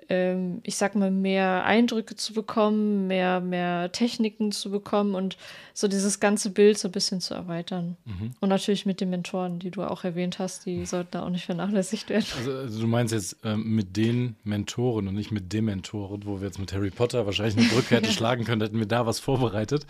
[0.08, 5.36] ähm, ich sag mal, mehr Eindrücke zu bekommen, mehr, mehr Techniken zu bekommen und
[5.74, 7.96] so dieses ganze Bild so ein bisschen zu erweitern.
[8.04, 8.32] Mhm.
[8.40, 11.44] Und natürlich mit den Mentoren, die du auch erwähnt hast, die sollten da auch nicht
[11.44, 12.24] vernachlässigt werden.
[12.38, 16.40] Also, also du meinst jetzt ähm, mit den Mentoren und nicht mit dem Mentoren, wo
[16.40, 19.18] wir jetzt mit Harry Potter wahrscheinlich eine Brücke hätten schlagen können, hätten wir da was
[19.20, 19.86] vorbereitet.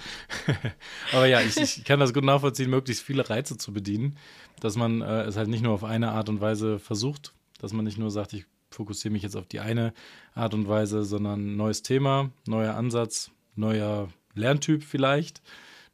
[1.12, 4.16] Aber ja, ich, ich, kann das gut nachvollziehen, möglichst viele Reize zu bedienen,
[4.60, 7.84] dass man äh, es halt nicht nur auf eine Art und Weise versucht, dass man
[7.84, 8.46] nicht nur sagt, ich
[8.76, 9.92] fokussiere mich jetzt auf die eine
[10.34, 15.42] Art und Weise, sondern neues Thema, neuer Ansatz, neuer Lerntyp vielleicht,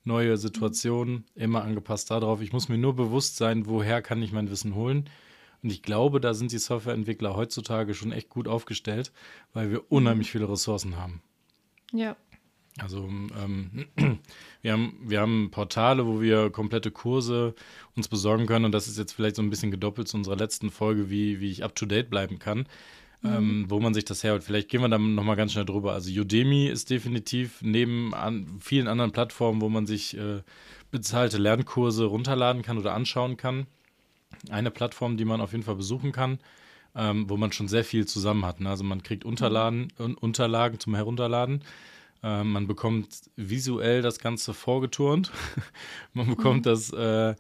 [0.05, 2.41] neue Situationen, immer angepasst darauf.
[2.41, 5.09] Ich muss mir nur bewusst sein, woher kann ich mein Wissen holen.
[5.63, 9.13] Und ich glaube, da sind die Softwareentwickler heutzutage schon echt gut aufgestellt,
[9.53, 11.23] weil wir unheimlich viele Ressourcen haben.
[11.93, 12.17] Ja.
[12.79, 13.87] Also ähm,
[14.63, 17.55] wir, haben, wir haben Portale, wo wir komplette Kurse
[17.97, 20.71] uns besorgen können und das ist jetzt vielleicht so ein bisschen gedoppelt zu unserer letzten
[20.71, 22.67] Folge, wie, wie ich up-to-date bleiben kann,
[23.21, 23.31] mhm.
[23.31, 24.43] ähm, wo man sich das herholt.
[24.43, 25.93] Vielleicht gehen wir da nochmal ganz schnell drüber.
[25.93, 30.43] Also Udemy ist definitiv neben an vielen anderen Plattformen, wo man sich äh,
[30.91, 33.67] bezahlte Lernkurse runterladen kann oder anschauen kann,
[34.49, 36.39] eine Plattform, die man auf jeden Fall besuchen kann.
[36.95, 38.61] Ähm, wo man schon sehr viel zusammen hat.
[38.61, 38.69] Ne?
[38.69, 40.13] Also man kriegt Unterlagen, mhm.
[40.21, 41.63] Unterlagen zum Herunterladen.
[42.23, 45.33] Äh, man bekommt visuell das Ganze vorgeturnt.
[46.13, 46.71] man bekommt mhm.
[46.71, 47.35] das äh,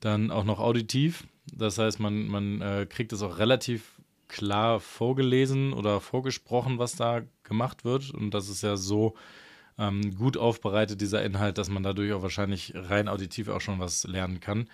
[0.00, 1.24] dann auch noch auditiv.
[1.52, 7.22] Das heißt, man, man äh, kriegt es auch relativ klar vorgelesen oder vorgesprochen, was da
[7.44, 8.12] gemacht wird.
[8.12, 9.14] Und das ist ja so
[9.78, 14.04] ähm, gut aufbereitet, dieser Inhalt, dass man dadurch auch wahrscheinlich rein auditiv auch schon was
[14.04, 14.68] lernen kann.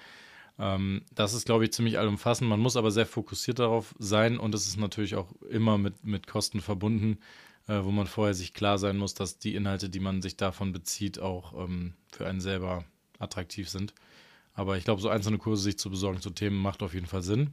[0.59, 2.49] Ähm, das ist, glaube ich, ziemlich allumfassend.
[2.49, 6.27] Man muss aber sehr fokussiert darauf sein und es ist natürlich auch immer mit, mit
[6.27, 7.19] Kosten verbunden
[7.69, 10.73] äh, wo man vorher sich klar sein muss, dass die Inhalte, die man sich davon
[10.73, 12.85] bezieht, auch ähm, für einen selber
[13.19, 13.95] attraktiv sind.
[14.55, 17.23] Aber ich glaube, so einzelne Kurse sich zu besorgen zu Themen macht auf jeden Fall
[17.23, 17.51] Sinn.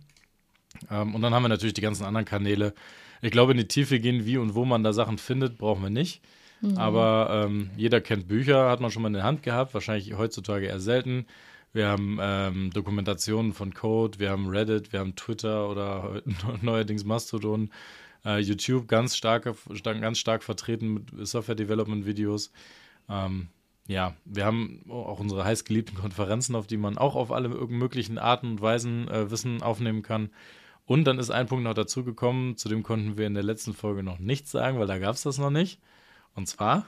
[0.90, 2.74] Ähm, und dann haben wir natürlich die ganzen anderen Kanäle.
[3.22, 5.90] Ich glaube, in die Tiefe gehen, wie und wo man da Sachen findet, brauchen wir
[5.90, 6.22] nicht.
[6.62, 6.78] Mhm.
[6.78, 10.68] Aber ähm, jeder kennt Bücher, hat man schon mal in der Hand gehabt, wahrscheinlich heutzutage
[10.68, 11.26] eher selten.
[11.74, 16.22] Wir haben ähm, Dokumentationen von Code, wir haben Reddit, wir haben Twitter oder
[16.62, 17.70] neuerdings Mastodon.
[18.26, 19.48] Uh, YouTube ganz stark,
[19.84, 22.52] ganz stark vertreten mit Software-Development-Videos.
[23.08, 23.50] Ähm,
[23.88, 28.48] ja, wir haben auch unsere heißgeliebten Konferenzen, auf die man auch auf alle möglichen Arten
[28.54, 30.32] und Weisen äh, Wissen aufnehmen kann.
[30.86, 34.04] Und dann ist ein Punkt noch dazugekommen, zu dem konnten wir in der letzten Folge
[34.04, 35.80] noch nichts sagen, weil da gab es das noch nicht.
[36.36, 36.86] Und zwar.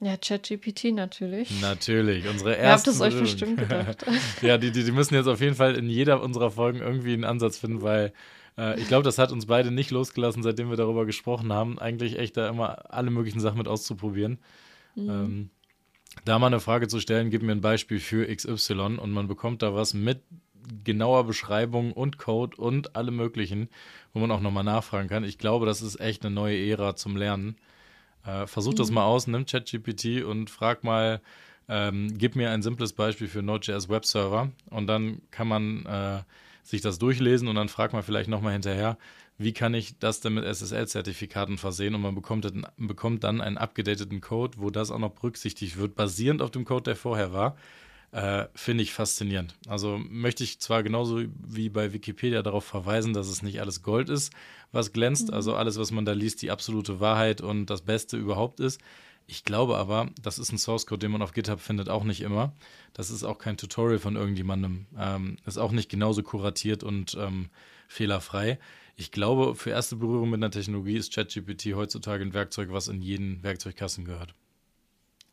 [0.00, 1.60] Ja, ChatGPT natürlich.
[1.60, 2.62] Natürlich, unsere erste.
[2.62, 4.06] Ihr habt es euch bestimmt gedacht.
[4.42, 7.24] ja, die, die, die müssen jetzt auf jeden Fall in jeder unserer Folgen irgendwie einen
[7.24, 8.12] Ansatz finden, weil
[8.60, 12.18] äh, ich glaube, das hat uns beide nicht losgelassen, seitdem wir darüber gesprochen haben, eigentlich
[12.18, 14.38] echt da immer alle möglichen Sachen mit auszuprobieren.
[14.94, 15.10] Mhm.
[15.10, 15.50] Ähm,
[16.24, 19.62] da mal eine Frage zu stellen, gib mir ein Beispiel für XY und man bekommt
[19.62, 20.20] da was mit
[20.84, 23.68] genauer Beschreibung und Code und alle möglichen,
[24.12, 25.24] wo man auch nochmal nachfragen kann.
[25.24, 27.56] Ich glaube, das ist echt eine neue Ära zum Lernen.
[28.26, 28.76] Äh, versuch mhm.
[28.76, 31.20] das mal aus, nimm ChatGPT und frag mal,
[31.68, 36.22] ähm, gib mir ein simples Beispiel für Node.js Webserver und dann kann man äh,
[36.62, 38.98] sich das durchlesen und dann fragt man vielleicht nochmal hinterher,
[39.38, 44.20] wie kann ich das denn mit SSL-Zertifikaten versehen und man bekommt, bekommt dann einen abgedateten
[44.20, 47.56] Code, wo das auch noch berücksichtigt wird, basierend auf dem Code, der vorher war.
[48.12, 49.54] Äh, Finde ich faszinierend.
[49.66, 54.10] Also möchte ich zwar genauso wie bei Wikipedia darauf verweisen, dass es nicht alles Gold
[54.10, 54.32] ist,
[54.72, 55.34] was glänzt, mhm.
[55.34, 58.80] also alles, was man da liest, die absolute Wahrheit und das Beste überhaupt ist.
[59.30, 62.20] Ich glaube aber, das ist ein Source Code, den man auf GitHub findet, auch nicht
[62.20, 62.52] immer.
[62.94, 64.86] Das ist auch kein Tutorial von irgendjemandem.
[64.98, 67.48] Ähm, ist auch nicht genauso kuratiert und ähm,
[67.86, 68.58] fehlerfrei.
[68.96, 73.02] Ich glaube, für erste Berührung mit einer Technologie ist ChatGPT heutzutage ein Werkzeug, was in
[73.02, 74.34] jeden Werkzeugkasten gehört.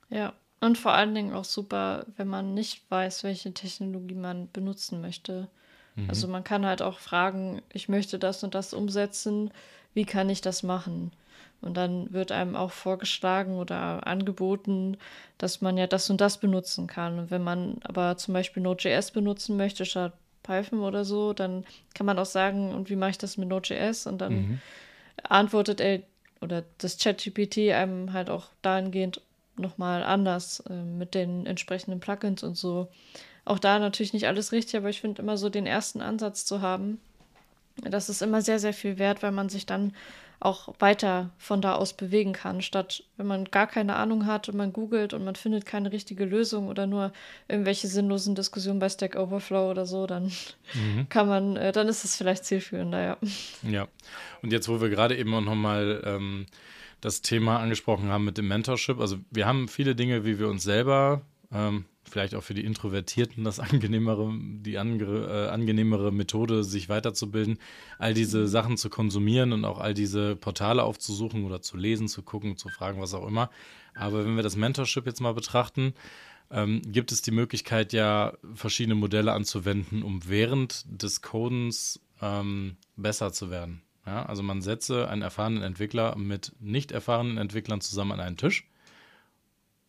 [0.10, 5.02] Ja, und vor allen Dingen auch super, wenn man nicht weiß, welche Technologie man benutzen
[5.02, 5.50] möchte.
[5.96, 6.08] Mhm.
[6.08, 9.50] Also man kann halt auch fragen, ich möchte das und das umsetzen,
[9.96, 11.12] wie kann ich das machen?
[11.62, 14.98] Und dann wird einem auch vorgeschlagen oder angeboten,
[15.38, 17.18] dass man ja das und das benutzen kann.
[17.20, 22.06] Und wenn man aber zum Beispiel Node.js benutzen möchte statt Python oder so, dann kann
[22.06, 24.08] man auch sagen, und wie mache ich das mit Node.js?
[24.08, 24.62] Und dann mhm.
[25.24, 26.02] antwortet er
[26.42, 29.22] oder das ChatGPT einem halt auch dahingehend
[29.58, 32.88] nochmal anders äh, mit den entsprechenden Plugins und so.
[33.46, 36.62] Auch da natürlich nicht alles richtig, aber ich finde immer so den ersten Ansatz zu
[36.62, 37.00] haben,
[37.82, 39.94] das ist immer sehr, sehr viel wert, weil man sich dann
[40.40, 44.56] auch weiter von da aus bewegen kann, statt wenn man gar keine Ahnung hat und
[44.56, 47.12] man googelt und man findet keine richtige Lösung oder nur
[47.48, 50.32] irgendwelche sinnlosen Diskussionen bei Stack Overflow oder so, dann
[50.74, 51.08] mhm.
[51.10, 53.18] kann man, äh, dann ist es vielleicht zielführender, ja.
[53.64, 53.88] Ja,
[54.44, 56.46] und jetzt, wo wir gerade eben auch nochmal ähm,
[57.02, 60.64] das Thema angesprochen haben mit dem Mentorship, also wir haben viele Dinge, wie wir uns
[60.64, 61.22] selber
[61.52, 67.58] ähm, vielleicht auch für die Introvertierten das angenehmere, die angere, äh, angenehmere Methode, sich weiterzubilden,
[68.00, 68.48] all diese mhm.
[68.48, 72.70] Sachen zu konsumieren und auch all diese Portale aufzusuchen oder zu lesen, zu gucken, zu
[72.70, 73.50] fragen, was auch immer.
[73.96, 75.94] Aber wenn wir das Mentorship jetzt mal betrachten,
[76.50, 83.34] ähm, gibt es die Möglichkeit ja, verschiedene Modelle anzuwenden, um während des Codens ähm, besser
[83.34, 83.82] zu werden.
[84.06, 88.66] Ja, also man setze einen erfahrenen Entwickler mit nicht erfahrenen Entwicklern zusammen an einen Tisch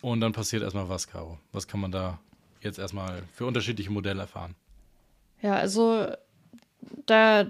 [0.01, 1.37] und dann passiert erstmal was, Caro.
[1.51, 2.19] Was kann man da
[2.61, 4.55] jetzt erstmal für unterschiedliche Modelle erfahren?
[5.41, 6.07] Ja, also
[7.05, 7.49] da,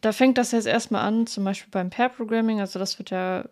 [0.00, 2.60] da fängt das jetzt erstmal an, zum Beispiel beim Pair Programming.
[2.60, 3.44] Also das wird ja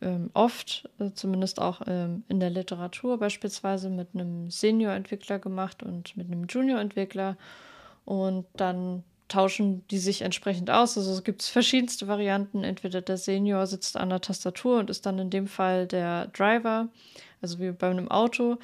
[0.00, 6.16] ähm, oft, äh, zumindest auch ähm, in der Literatur beispielsweise, mit einem Senior-Entwickler gemacht und
[6.16, 7.36] mit einem Junior-Entwickler.
[8.04, 10.98] Und dann tauschen die sich entsprechend aus.
[10.98, 12.64] Also es gibt verschiedenste Varianten.
[12.64, 16.88] Entweder der Senior sitzt an der Tastatur und ist dann in dem Fall der Driver,
[17.42, 18.58] also wie bei einem Auto,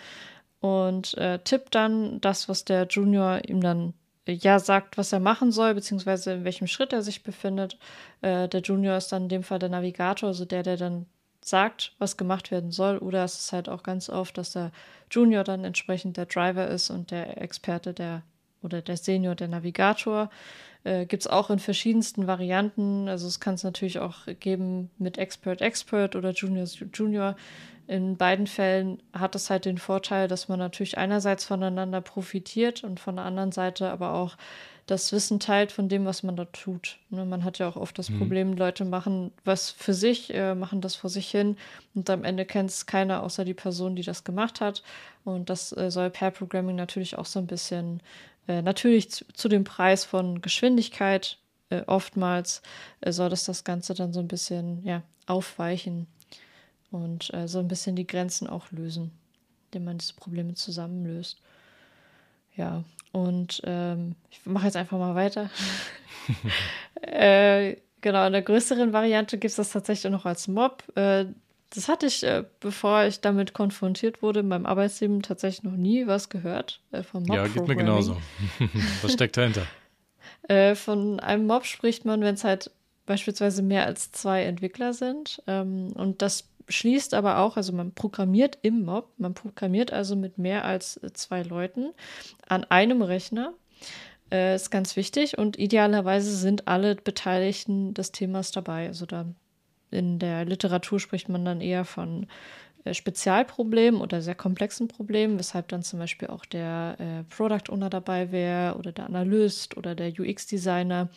[0.60, 3.94] und äh, tippt dann das, was der Junior ihm dann
[4.26, 7.78] äh, ja sagt, was er machen soll, beziehungsweise in welchem Schritt er sich befindet.
[8.22, 11.06] Äh, der Junior ist dann in dem Fall der Navigator, also der, der dann
[11.44, 12.98] sagt, was gemacht werden soll.
[12.98, 14.72] Oder es ist halt auch ganz oft, dass der
[15.10, 18.22] Junior dann entsprechend der Driver ist und der Experte der
[18.60, 20.30] oder der Senior der Navigator.
[20.82, 23.08] Äh, Gibt es auch in verschiedensten Varianten.
[23.08, 27.36] Also es kann es natürlich auch geben mit Expert Expert oder Junior Junior.
[27.88, 33.00] In beiden Fällen hat es halt den Vorteil, dass man natürlich einerseits voneinander profitiert und
[33.00, 34.36] von der anderen Seite aber auch
[34.84, 36.98] das Wissen teilt von dem, was man da tut.
[37.08, 38.18] Ne, man hat ja auch oft das mhm.
[38.18, 41.56] Problem, Leute machen was für sich, äh, machen das vor sich hin
[41.94, 44.82] und am Ende kennt es keiner außer die Person, die das gemacht hat.
[45.24, 48.02] Und das äh, soll Pair Programming natürlich auch so ein bisschen,
[48.48, 51.38] äh, natürlich zu, zu, dem Preis von Geschwindigkeit
[51.86, 52.62] oftmals,
[53.06, 56.06] soll das das Ganze dann so ein bisschen ja, aufweichen
[56.90, 59.12] und äh, so ein bisschen die Grenzen auch lösen,
[59.66, 61.40] indem man diese Probleme zusammenlöst.
[62.56, 65.50] Ja, und ähm, ich mache jetzt einfach mal weiter.
[67.02, 70.82] äh, genau, in der größeren Variante gibt es das tatsächlich noch als Mob.
[70.96, 71.26] Äh,
[71.70, 76.06] das hatte ich, äh, bevor ich damit konfrontiert wurde, in meinem Arbeitsleben tatsächlich noch nie
[76.06, 77.36] was gehört äh, vom Mob.
[77.36, 78.16] Ja, geht mir genauso.
[79.02, 79.66] was steckt dahinter?
[80.48, 82.70] Äh, von einem Mob spricht man, wenn es halt
[83.04, 85.42] beispielsweise mehr als zwei Entwickler sind.
[85.46, 90.38] Ähm, und das schließt aber auch, also man programmiert im Mob, man programmiert also mit
[90.38, 91.90] mehr als zwei Leuten
[92.46, 93.52] an einem Rechner.
[94.30, 98.86] Äh, ist ganz wichtig und idealerweise sind alle Beteiligten des Themas dabei.
[98.86, 99.24] Also da
[99.90, 102.26] in der Literatur spricht man dann eher von äh,
[102.90, 108.32] Spezialproblemen oder sehr komplexen Problemen, weshalb dann zum Beispiel auch der äh, Product Owner dabei
[108.32, 111.08] wäre oder der Analyst oder der UX-Designer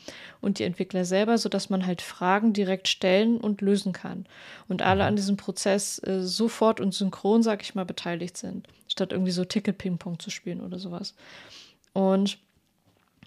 [0.41, 4.25] und die Entwickler selber, sodass man halt Fragen direkt stellen und lösen kann.
[4.67, 5.07] Und alle mhm.
[5.09, 9.45] an diesem Prozess äh, sofort und synchron, sag ich mal, beteiligt sind, statt irgendwie so
[9.45, 11.15] Ticket-Ping-Pong zu spielen oder sowas.
[11.93, 12.37] Und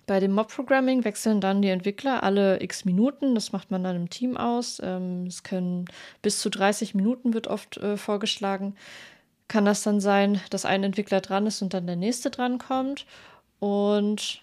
[0.06, 3.34] bei dem Mob-Programming wechseln dann die Entwickler alle x Minuten.
[3.34, 4.80] Das macht man dann im Team aus.
[4.82, 5.86] Ähm, es können
[6.22, 8.74] bis zu 30 Minuten wird oft äh, vorgeschlagen.
[9.48, 13.06] Kann das dann sein, dass ein Entwickler dran ist und dann der nächste dran kommt.
[13.60, 14.42] Und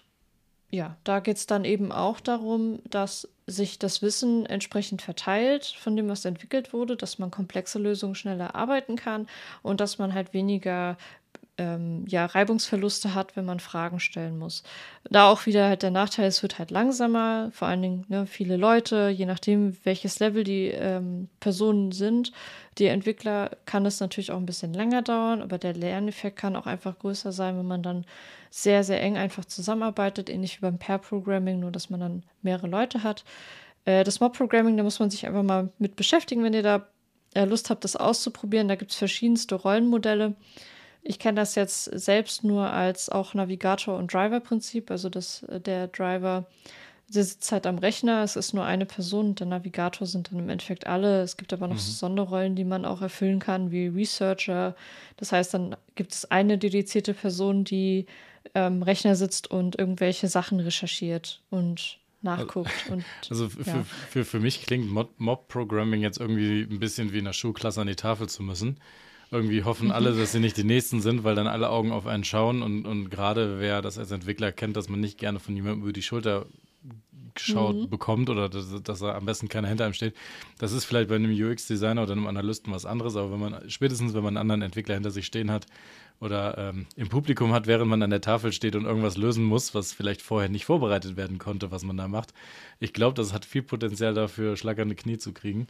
[0.70, 5.96] ja, da geht es dann eben auch darum, dass sich das Wissen entsprechend verteilt von
[5.96, 9.28] dem, was entwickelt wurde, dass man komplexe Lösungen schneller erarbeiten kann
[9.62, 10.96] und dass man halt weniger
[11.62, 14.64] ähm, ja, Reibungsverluste hat, wenn man Fragen stellen muss.
[15.10, 18.56] Da auch wieder halt der Nachteil, es wird halt langsamer, vor allen Dingen ne, viele
[18.56, 22.32] Leute, je nachdem, welches Level die ähm, Personen sind.
[22.78, 26.66] Die Entwickler kann es natürlich auch ein bisschen länger dauern, aber der Lerneffekt kann auch
[26.66, 28.04] einfach größer sein, wenn man dann
[28.50, 33.02] sehr, sehr eng einfach zusammenarbeitet, ähnlich wie beim Pair-Programming, nur dass man dann mehrere Leute
[33.02, 33.24] hat.
[33.84, 36.88] Äh, das Mob-Programming, da muss man sich einfach mal mit beschäftigen, wenn ihr da
[37.34, 38.68] äh, Lust habt, das auszuprobieren.
[38.68, 40.34] Da gibt es verschiedenste Rollenmodelle.
[41.02, 44.90] Ich kenne das jetzt selbst nur als auch Navigator- und Driver-Prinzip.
[44.90, 46.46] Also dass äh, der Driver,
[47.08, 50.38] der sitzt halt am Rechner, es ist nur eine Person und der Navigator sind dann
[50.38, 51.22] im Endeffekt alle.
[51.22, 51.80] Es gibt aber noch mhm.
[51.80, 54.76] so Sonderrollen, die man auch erfüllen kann, wie Researcher.
[55.16, 58.06] Das heißt, dann gibt es eine dedizierte Person, die
[58.54, 62.72] am Rechner sitzt und irgendwelche Sachen recherchiert und nachguckt.
[62.88, 63.84] Und, also für, ja.
[64.10, 67.96] für, für mich klingt Mob-Programming jetzt irgendwie ein bisschen wie in der Schulklasse an die
[67.96, 68.78] Tafel zu müssen.
[69.32, 69.92] Irgendwie hoffen mhm.
[69.92, 72.62] alle, dass sie nicht die Nächsten sind, weil dann alle Augen auf einen schauen.
[72.62, 75.92] Und, und gerade wer das als Entwickler kennt, dass man nicht gerne von jemandem über
[75.94, 76.44] die Schulter
[77.34, 77.88] geschaut mhm.
[77.88, 80.14] bekommt oder dass, dass, er am besten keiner hinter einem steht.
[80.58, 84.12] Das ist vielleicht bei einem UX-Designer oder einem Analysten was anderes, aber wenn man, spätestens
[84.12, 85.66] wenn man einen anderen Entwickler hinter sich stehen hat
[86.20, 89.74] oder ähm, im Publikum hat, während man an der Tafel steht und irgendwas lösen muss,
[89.74, 92.34] was vielleicht vorher nicht vorbereitet werden konnte, was man da macht.
[92.80, 95.68] Ich glaube, das hat viel Potenzial dafür, schlackernde Knie zu kriegen.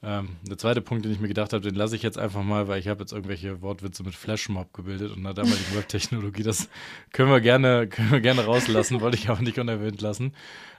[0.00, 2.68] Ähm, der zweite Punkt, den ich mir gedacht habe, den lasse ich jetzt einfach mal,
[2.68, 6.44] weil ich habe jetzt irgendwelche Wortwitze mit Flashmob gebildet und einer damaligen Webtechnologie.
[6.44, 6.68] Das
[7.12, 10.34] können wir gerne, können wir gerne rauslassen, wollte ich aber nicht unerwähnt lassen.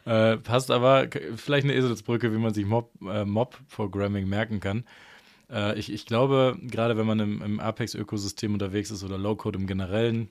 [0.06, 4.86] Äh, passt aber vielleicht eine Eselsbrücke, wie man sich Mob, äh, Mob-Programming merken kann.
[5.52, 9.68] Äh, ich, ich glaube, gerade wenn man im, im Apex-Ökosystem unterwegs ist oder Low-Code im
[9.68, 10.30] Generellen,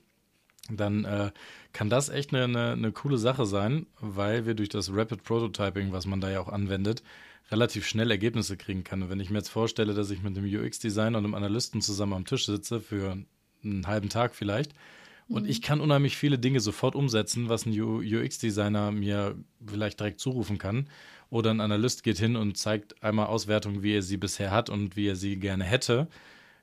[0.71, 1.31] dann äh,
[1.73, 5.91] kann das echt eine, eine, eine, coole Sache sein, weil wir durch das Rapid Prototyping,
[5.91, 7.03] was man da ja auch anwendet,
[7.51, 9.03] relativ schnell Ergebnisse kriegen kann.
[9.03, 12.13] Und wenn ich mir jetzt vorstelle, dass ich mit einem UX-Designer und einem Analysten zusammen
[12.13, 13.17] am Tisch sitze für
[13.63, 14.73] einen halben Tag vielleicht
[15.29, 15.49] und mhm.
[15.49, 19.35] ich kann unheimlich viele Dinge sofort umsetzen, was ein UX-Designer mir
[19.65, 20.89] vielleicht direkt zurufen kann.
[21.29, 24.95] Oder ein Analyst geht hin und zeigt einmal Auswertung, wie er sie bisher hat und
[24.95, 26.07] wie er sie gerne hätte.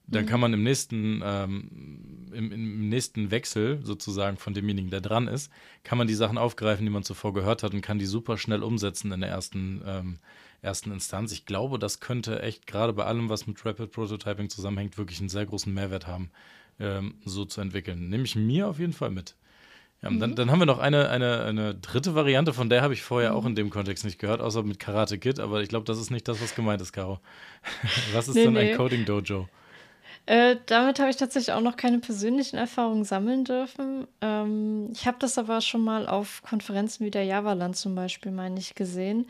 [0.08, 0.28] Dann mhm.
[0.28, 5.50] kann man im nächsten, ähm, im, im, nächsten Wechsel sozusagen von demjenigen, der dran ist,
[5.84, 8.64] kann man die Sachen aufgreifen, die man zuvor gehört hat und kann die super schnell
[8.64, 10.18] umsetzen in der ersten, ähm,
[10.66, 11.32] ersten Instanz.
[11.32, 15.30] Ich glaube, das könnte echt gerade bei allem, was mit Rapid Prototyping zusammenhängt, wirklich einen
[15.30, 16.30] sehr großen Mehrwert haben,
[16.78, 18.10] ähm, so zu entwickeln.
[18.10, 19.34] Nehme ich mir auf jeden Fall mit.
[20.02, 20.20] Ja, mhm.
[20.20, 23.30] dann, dann, haben wir noch eine, eine, eine dritte Variante, von der habe ich vorher
[23.30, 23.36] mhm.
[23.36, 26.10] auch in dem Kontext nicht gehört, außer mit Karate Kid, aber ich glaube, das ist
[26.10, 27.20] nicht das, was gemeint ist, Caro.
[28.12, 28.72] was ist nee, denn nee.
[28.72, 29.48] ein Coding Dojo?
[30.26, 34.08] Äh, damit habe ich tatsächlich auch noch keine persönlichen Erfahrungen sammeln dürfen.
[34.20, 38.58] Ähm, ich habe das aber schon mal auf Konferenzen wie der Javaland zum Beispiel, meine
[38.58, 39.26] ich, gesehen.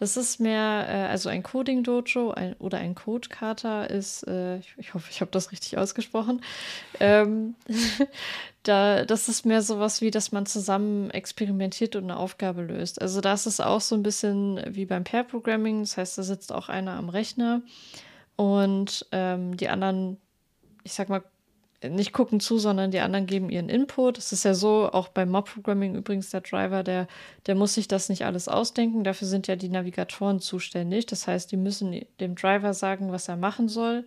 [0.00, 5.08] Das ist mehr, äh, also ein Coding-Dojo oder ein Code-Kata ist, äh, ich, ich, hoffe,
[5.10, 6.42] ich habe das richtig ausgesprochen.
[6.98, 7.54] Ähm,
[8.64, 13.00] da, das ist mehr sowas wie, dass man zusammen experimentiert und eine Aufgabe löst.
[13.00, 15.80] Also da ist auch so ein bisschen wie beim Pair-Programming.
[15.80, 17.62] Das heißt, da sitzt auch einer am Rechner
[18.36, 20.16] und ähm, die anderen
[20.84, 21.22] ich sag mal,
[21.88, 24.18] nicht gucken zu, sondern die anderen geben ihren Input.
[24.18, 27.08] Es ist ja so, auch beim Mob-Programming übrigens, der Driver, der,
[27.46, 29.02] der muss sich das nicht alles ausdenken.
[29.02, 31.06] Dafür sind ja die Navigatoren zuständig.
[31.06, 34.04] Das heißt, die müssen dem Driver sagen, was er machen soll.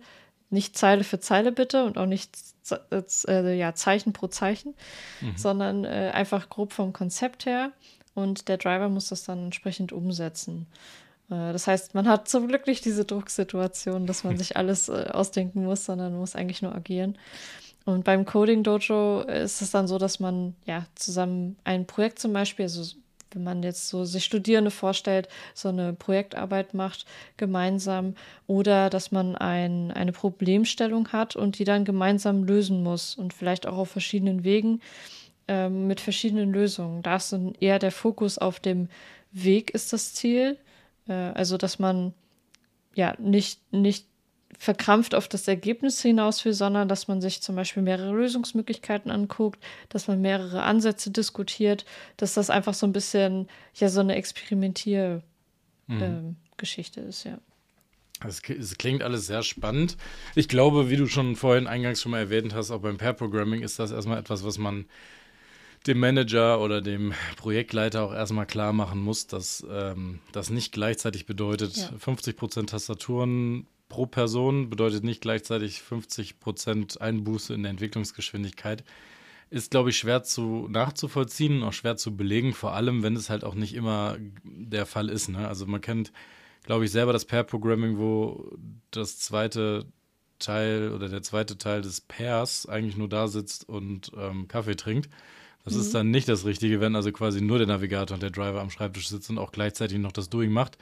[0.50, 2.30] Nicht Zeile für Zeile bitte und auch nicht
[2.70, 4.74] äh, ja, Zeichen pro Zeichen,
[5.20, 5.36] mhm.
[5.36, 7.72] sondern äh, einfach grob vom Konzept her.
[8.14, 10.66] Und der Driver muss das dann entsprechend umsetzen.
[11.28, 15.08] Äh, das heißt, man hat zum Glück nicht diese Drucksituation, dass man sich alles äh,
[15.12, 17.18] ausdenken muss, sondern muss eigentlich nur agieren.
[17.84, 22.32] Und beim Coding Dojo ist es dann so, dass man ja zusammen ein Projekt zum
[22.32, 22.96] Beispiel, also
[23.32, 27.04] wenn man jetzt so sich Studierende vorstellt, so eine Projektarbeit macht
[27.36, 28.14] gemeinsam
[28.46, 33.66] oder dass man ein, eine Problemstellung hat und die dann gemeinsam lösen muss und vielleicht
[33.66, 34.80] auch auf verschiedenen Wegen
[35.48, 37.02] äh, mit verschiedenen Lösungen.
[37.02, 38.88] Da ist dann eher der Fokus auf dem
[39.32, 40.56] Weg ist das Ziel
[41.08, 42.14] äh, also, dass man
[42.94, 44.06] ja nicht, nicht
[44.58, 49.62] verkrampft auf das Ergebnis hinaus will, sondern dass man sich zum Beispiel mehrere Lösungsmöglichkeiten anguckt,
[49.88, 51.84] dass man mehrere Ansätze diskutiert,
[52.16, 55.22] dass das einfach so ein bisschen ja so eine Experimentier-
[55.86, 56.02] mhm.
[56.02, 57.38] ähm, ist, ja.
[58.26, 58.40] Es,
[58.78, 59.98] klingt alles sehr spannend.
[60.34, 63.78] Ich glaube, wie du schon vorhin eingangs schon mal erwähnt hast, auch beim Pair-Programming ist
[63.78, 64.86] das erstmal etwas, was man
[65.86, 71.26] dem Manager oder dem Projektleiter auch erstmal klar machen muss, dass ähm, das nicht gleichzeitig
[71.26, 71.90] bedeutet, ja.
[71.98, 78.84] 50 Prozent Tastaturen pro Person bedeutet nicht gleichzeitig 50 Prozent Einbuße in der Entwicklungsgeschwindigkeit.
[79.50, 83.44] Ist, glaube ich, schwer zu nachzuvollziehen, auch schwer zu belegen, vor allem, wenn es halt
[83.44, 85.28] auch nicht immer der Fall ist.
[85.28, 85.46] Ne?
[85.46, 86.12] Also man kennt,
[86.64, 88.50] glaube ich, selber das Pair-Programming, wo
[88.90, 89.86] das zweite
[90.38, 95.08] Teil oder der zweite Teil des Pairs eigentlich nur da sitzt und ähm, Kaffee trinkt.
[95.64, 95.80] Das mhm.
[95.80, 98.70] ist dann nicht das Richtige, wenn also quasi nur der Navigator und der Driver am
[98.70, 100.78] Schreibtisch sitzen und auch gleichzeitig noch das Doing macht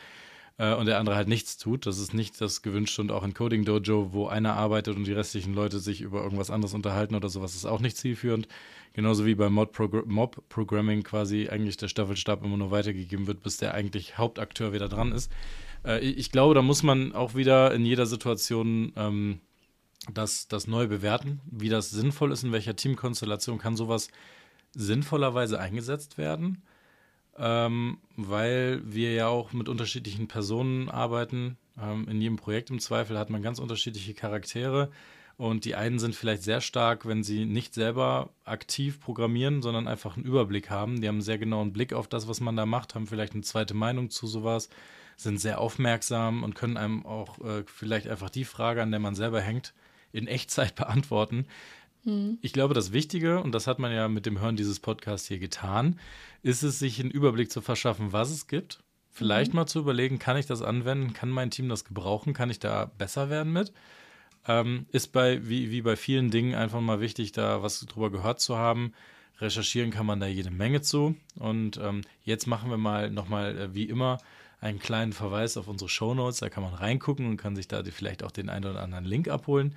[0.58, 1.86] äh, und der andere halt nichts tut.
[1.86, 5.12] Das ist nicht das gewünschte und auch in Coding Dojo, wo einer arbeitet und die
[5.12, 8.48] restlichen Leute sich über irgendwas anderes unterhalten oder sowas, ist auch nicht zielführend.
[8.94, 14.18] Genauso wie beim Mob-Programming quasi eigentlich der Staffelstab immer nur weitergegeben wird, bis der eigentlich
[14.18, 15.32] Hauptakteur wieder dran ist.
[15.84, 19.40] Äh, ich glaube, da muss man auch wieder in jeder Situation ähm,
[20.12, 24.08] das, das neu bewerten, wie das sinnvoll ist, in welcher Teamkonstellation kann sowas
[24.74, 26.62] sinnvollerweise eingesetzt werden,
[27.38, 31.56] ähm, weil wir ja auch mit unterschiedlichen Personen arbeiten.
[31.80, 34.90] Ähm, in jedem Projekt im Zweifel hat man ganz unterschiedliche Charaktere.
[35.38, 40.16] Und die einen sind vielleicht sehr stark, wenn sie nicht selber aktiv programmieren, sondern einfach
[40.16, 41.00] einen Überblick haben.
[41.00, 43.42] Die haben einen sehr genauen Blick auf das, was man da macht, haben vielleicht eine
[43.42, 44.68] zweite Meinung zu sowas,
[45.16, 49.14] sind sehr aufmerksam und können einem auch äh, vielleicht einfach die Frage, an der man
[49.14, 49.74] selber hängt,
[50.12, 51.46] in Echtzeit beantworten,
[52.04, 52.38] hm.
[52.42, 55.38] Ich glaube, das Wichtige, und das hat man ja mit dem Hören dieses Podcasts hier
[55.38, 55.98] getan,
[56.42, 58.82] ist es, sich einen Überblick zu verschaffen, was es gibt.
[59.10, 59.56] Vielleicht mhm.
[59.56, 61.12] mal zu überlegen, kann ich das anwenden?
[61.12, 62.32] Kann mein Team das gebrauchen?
[62.32, 63.72] Kann ich da besser werden mit?
[64.48, 68.40] Ähm, ist bei, wie, wie bei vielen Dingen einfach mal wichtig, da was drüber gehört
[68.40, 68.92] zu haben.
[69.38, 71.14] Recherchieren kann man da jede Menge zu.
[71.36, 74.18] Und ähm, jetzt machen wir mal nochmal, äh, wie immer,
[74.60, 76.40] einen kleinen Verweis auf unsere Shownotes.
[76.40, 79.28] Da kann man reingucken und kann sich da vielleicht auch den einen oder anderen Link
[79.28, 79.76] abholen.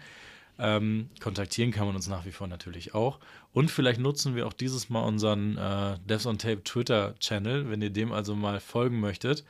[0.58, 3.20] Ähm, kontaktieren kann man uns nach wie vor natürlich auch.
[3.52, 7.90] Und vielleicht nutzen wir auch dieses Mal unseren äh, Devs on Tape Twitter-Channel, wenn ihr
[7.90, 9.44] dem also mal folgen möchtet.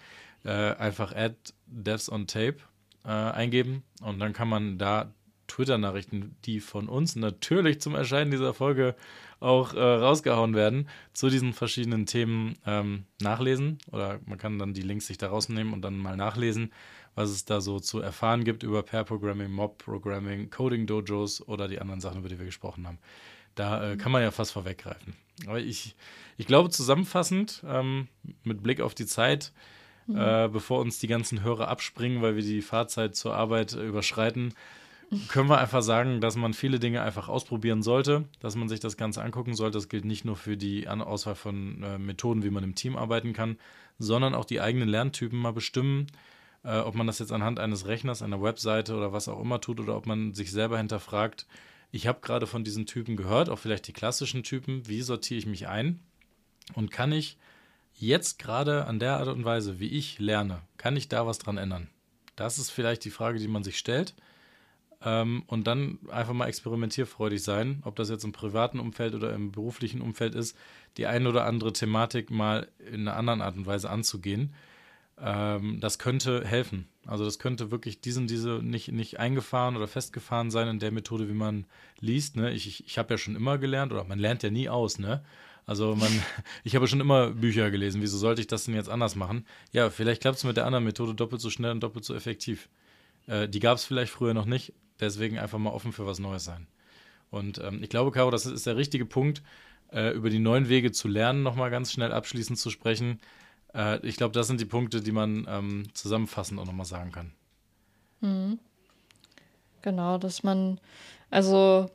[0.44, 1.36] Äh, einfach add
[1.68, 2.58] Devs on Tape
[3.04, 5.12] äh, eingeben und dann kann man da
[5.48, 8.96] Twitter-Nachrichten, die von uns natürlich zum Erscheinen dieser Folge
[9.40, 13.78] auch äh, rausgehauen werden, zu diesen verschiedenen Themen ähm, nachlesen.
[13.92, 16.72] Oder man kann dann die Links sich da rausnehmen und dann mal nachlesen
[17.16, 22.20] was es da so zu erfahren gibt über Pair-Programming, Mob-Programming, Coding-Dojos oder die anderen Sachen,
[22.20, 23.00] über die wir gesprochen haben.
[23.56, 25.16] Da äh, kann man ja fast vorweggreifen.
[25.48, 25.96] Aber ich,
[26.38, 28.08] ich glaube, zusammenfassend, ähm,
[28.44, 29.54] mit Blick auf die Zeit,
[30.08, 30.18] mhm.
[30.18, 34.54] äh, bevor uns die ganzen Hörer abspringen, weil wir die Fahrzeit zur Arbeit äh, überschreiten,
[35.30, 38.98] können wir einfach sagen, dass man viele Dinge einfach ausprobieren sollte, dass man sich das
[38.98, 39.78] Ganze angucken sollte.
[39.78, 43.32] Das gilt nicht nur für die Auswahl von äh, Methoden, wie man im Team arbeiten
[43.32, 43.58] kann,
[44.00, 46.08] sondern auch die eigenen Lerntypen mal bestimmen.
[46.66, 49.80] Äh, ob man das jetzt anhand eines Rechners, einer Webseite oder was auch immer tut
[49.80, 51.46] oder ob man sich selber hinterfragt,
[51.92, 55.46] ich habe gerade von diesen Typen gehört, auch vielleicht die klassischen Typen, wie sortiere ich
[55.46, 56.00] mich ein
[56.74, 57.38] und kann ich
[57.94, 61.58] jetzt gerade an der Art und Weise, wie ich lerne, kann ich da was dran
[61.58, 61.88] ändern?
[62.36, 64.16] Das ist vielleicht die Frage, die man sich stellt.
[65.02, 69.52] Ähm, und dann einfach mal experimentierfreudig sein, ob das jetzt im privaten Umfeld oder im
[69.52, 70.58] beruflichen Umfeld ist,
[70.98, 74.54] die eine oder andere Thematik mal in einer anderen Art und Weise anzugehen.
[75.20, 76.88] Ähm, das könnte helfen.
[77.06, 81.30] Also das könnte wirklich diesen, diese nicht, nicht eingefahren oder festgefahren sein in der Methode,
[81.30, 81.66] wie man
[82.00, 82.36] liest.
[82.36, 82.52] Ne?
[82.52, 85.24] Ich, ich, ich habe ja schon immer gelernt, oder man lernt ja nie aus, ne?
[85.66, 86.12] Also man,
[86.64, 88.02] ich habe schon immer Bücher gelesen.
[88.02, 89.46] Wieso sollte ich das denn jetzt anders machen?
[89.72, 92.70] Ja, vielleicht klappt es mit der anderen Methode doppelt so schnell und doppelt so effektiv.
[93.28, 94.74] Äh, die gab es vielleicht früher noch nicht.
[95.00, 96.68] Deswegen einfach mal offen für was Neues sein.
[97.30, 99.42] Und ähm, ich glaube, Caro, das ist der richtige Punkt,
[99.92, 103.20] äh, über die neuen Wege zu lernen, nochmal ganz schnell abschließend zu sprechen.
[103.76, 107.32] Äh, ich glaube, das sind die Punkte, die man ähm, zusammenfassend auch nochmal sagen kann.
[108.22, 108.60] Mhm.
[109.82, 110.80] Genau, dass man,
[111.30, 111.90] also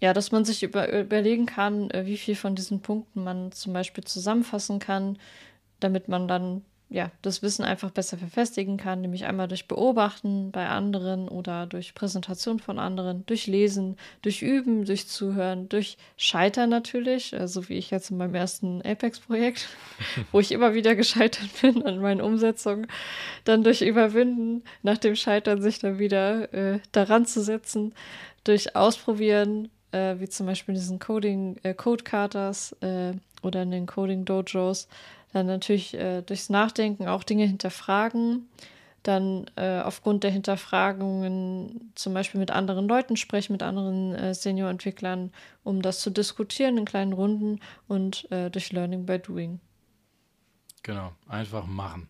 [0.00, 3.72] ja, dass man sich über, überlegen kann, äh, wie viel von diesen Punkten man zum
[3.72, 5.18] Beispiel zusammenfassen kann,
[5.80, 10.68] damit man dann ja, das Wissen einfach besser verfestigen kann, nämlich einmal durch Beobachten bei
[10.68, 17.30] anderen oder durch Präsentation von anderen, durch Lesen, durch Üben, durch Zuhören, durch Scheitern natürlich,
[17.30, 19.68] so also wie ich jetzt in meinem ersten Apex-Projekt,
[20.32, 22.86] wo ich immer wieder gescheitert bin an meinen Umsetzungen,
[23.44, 27.94] dann durch Überwinden, nach dem Scheitern sich dann wieder äh, daran zu setzen,
[28.44, 34.88] durch Ausprobieren, äh, wie zum Beispiel in diesen Coding, äh, äh, oder in den Coding-Dojos,
[35.34, 38.48] dann natürlich äh, durchs Nachdenken auch Dinge hinterfragen,
[39.02, 45.32] dann äh, aufgrund der Hinterfragungen zum Beispiel mit anderen Leuten sprechen, mit anderen äh, Senior-Entwicklern,
[45.64, 49.60] um das zu diskutieren in kleinen Runden und äh, durch Learning by Doing.
[50.84, 52.08] Genau, einfach machen.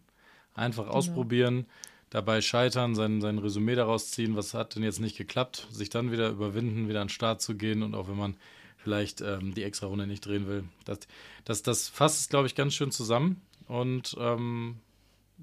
[0.54, 0.96] Einfach genau.
[0.96, 1.66] ausprobieren,
[2.10, 6.12] dabei scheitern, sein, sein Resümee daraus ziehen, was hat denn jetzt nicht geklappt, sich dann
[6.12, 8.36] wieder überwinden, wieder an den Start zu gehen und auch wenn man
[8.84, 10.64] vielleicht ähm, die extra Runde nicht drehen will.
[10.84, 11.00] Das,
[11.44, 14.76] das, das fasst es, glaube ich, ganz schön zusammen und ähm,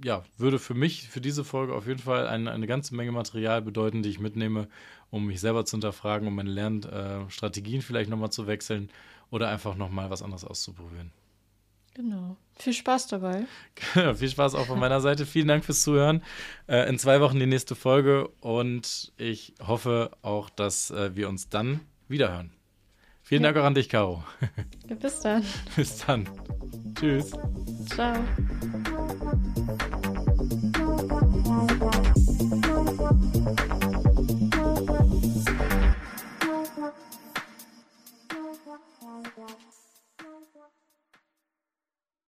[0.03, 3.61] ja, würde für mich, für diese Folge auf jeden Fall eine, eine ganze Menge Material
[3.61, 4.67] bedeuten, die ich mitnehme,
[5.09, 8.89] um mich selber zu hinterfragen, um meine Lernstrategien äh, vielleicht nochmal zu wechseln
[9.31, 11.11] oder einfach nochmal was anderes auszuprobieren.
[11.93, 12.37] Genau.
[12.57, 13.45] Viel Spaß dabei.
[14.15, 15.25] Viel Spaß auch von meiner Seite.
[15.25, 16.23] Vielen Dank fürs Zuhören.
[16.67, 21.49] Äh, in zwei Wochen die nächste Folge und ich hoffe auch, dass äh, wir uns
[21.49, 22.51] dann wiederhören.
[23.31, 23.53] Vielen ja.
[23.53, 24.25] Dank auch an dich, Caro.
[24.89, 25.41] Ja, bis dann.
[25.77, 26.27] Bis dann.
[26.99, 27.31] Tschüss.
[27.89, 28.15] Ciao.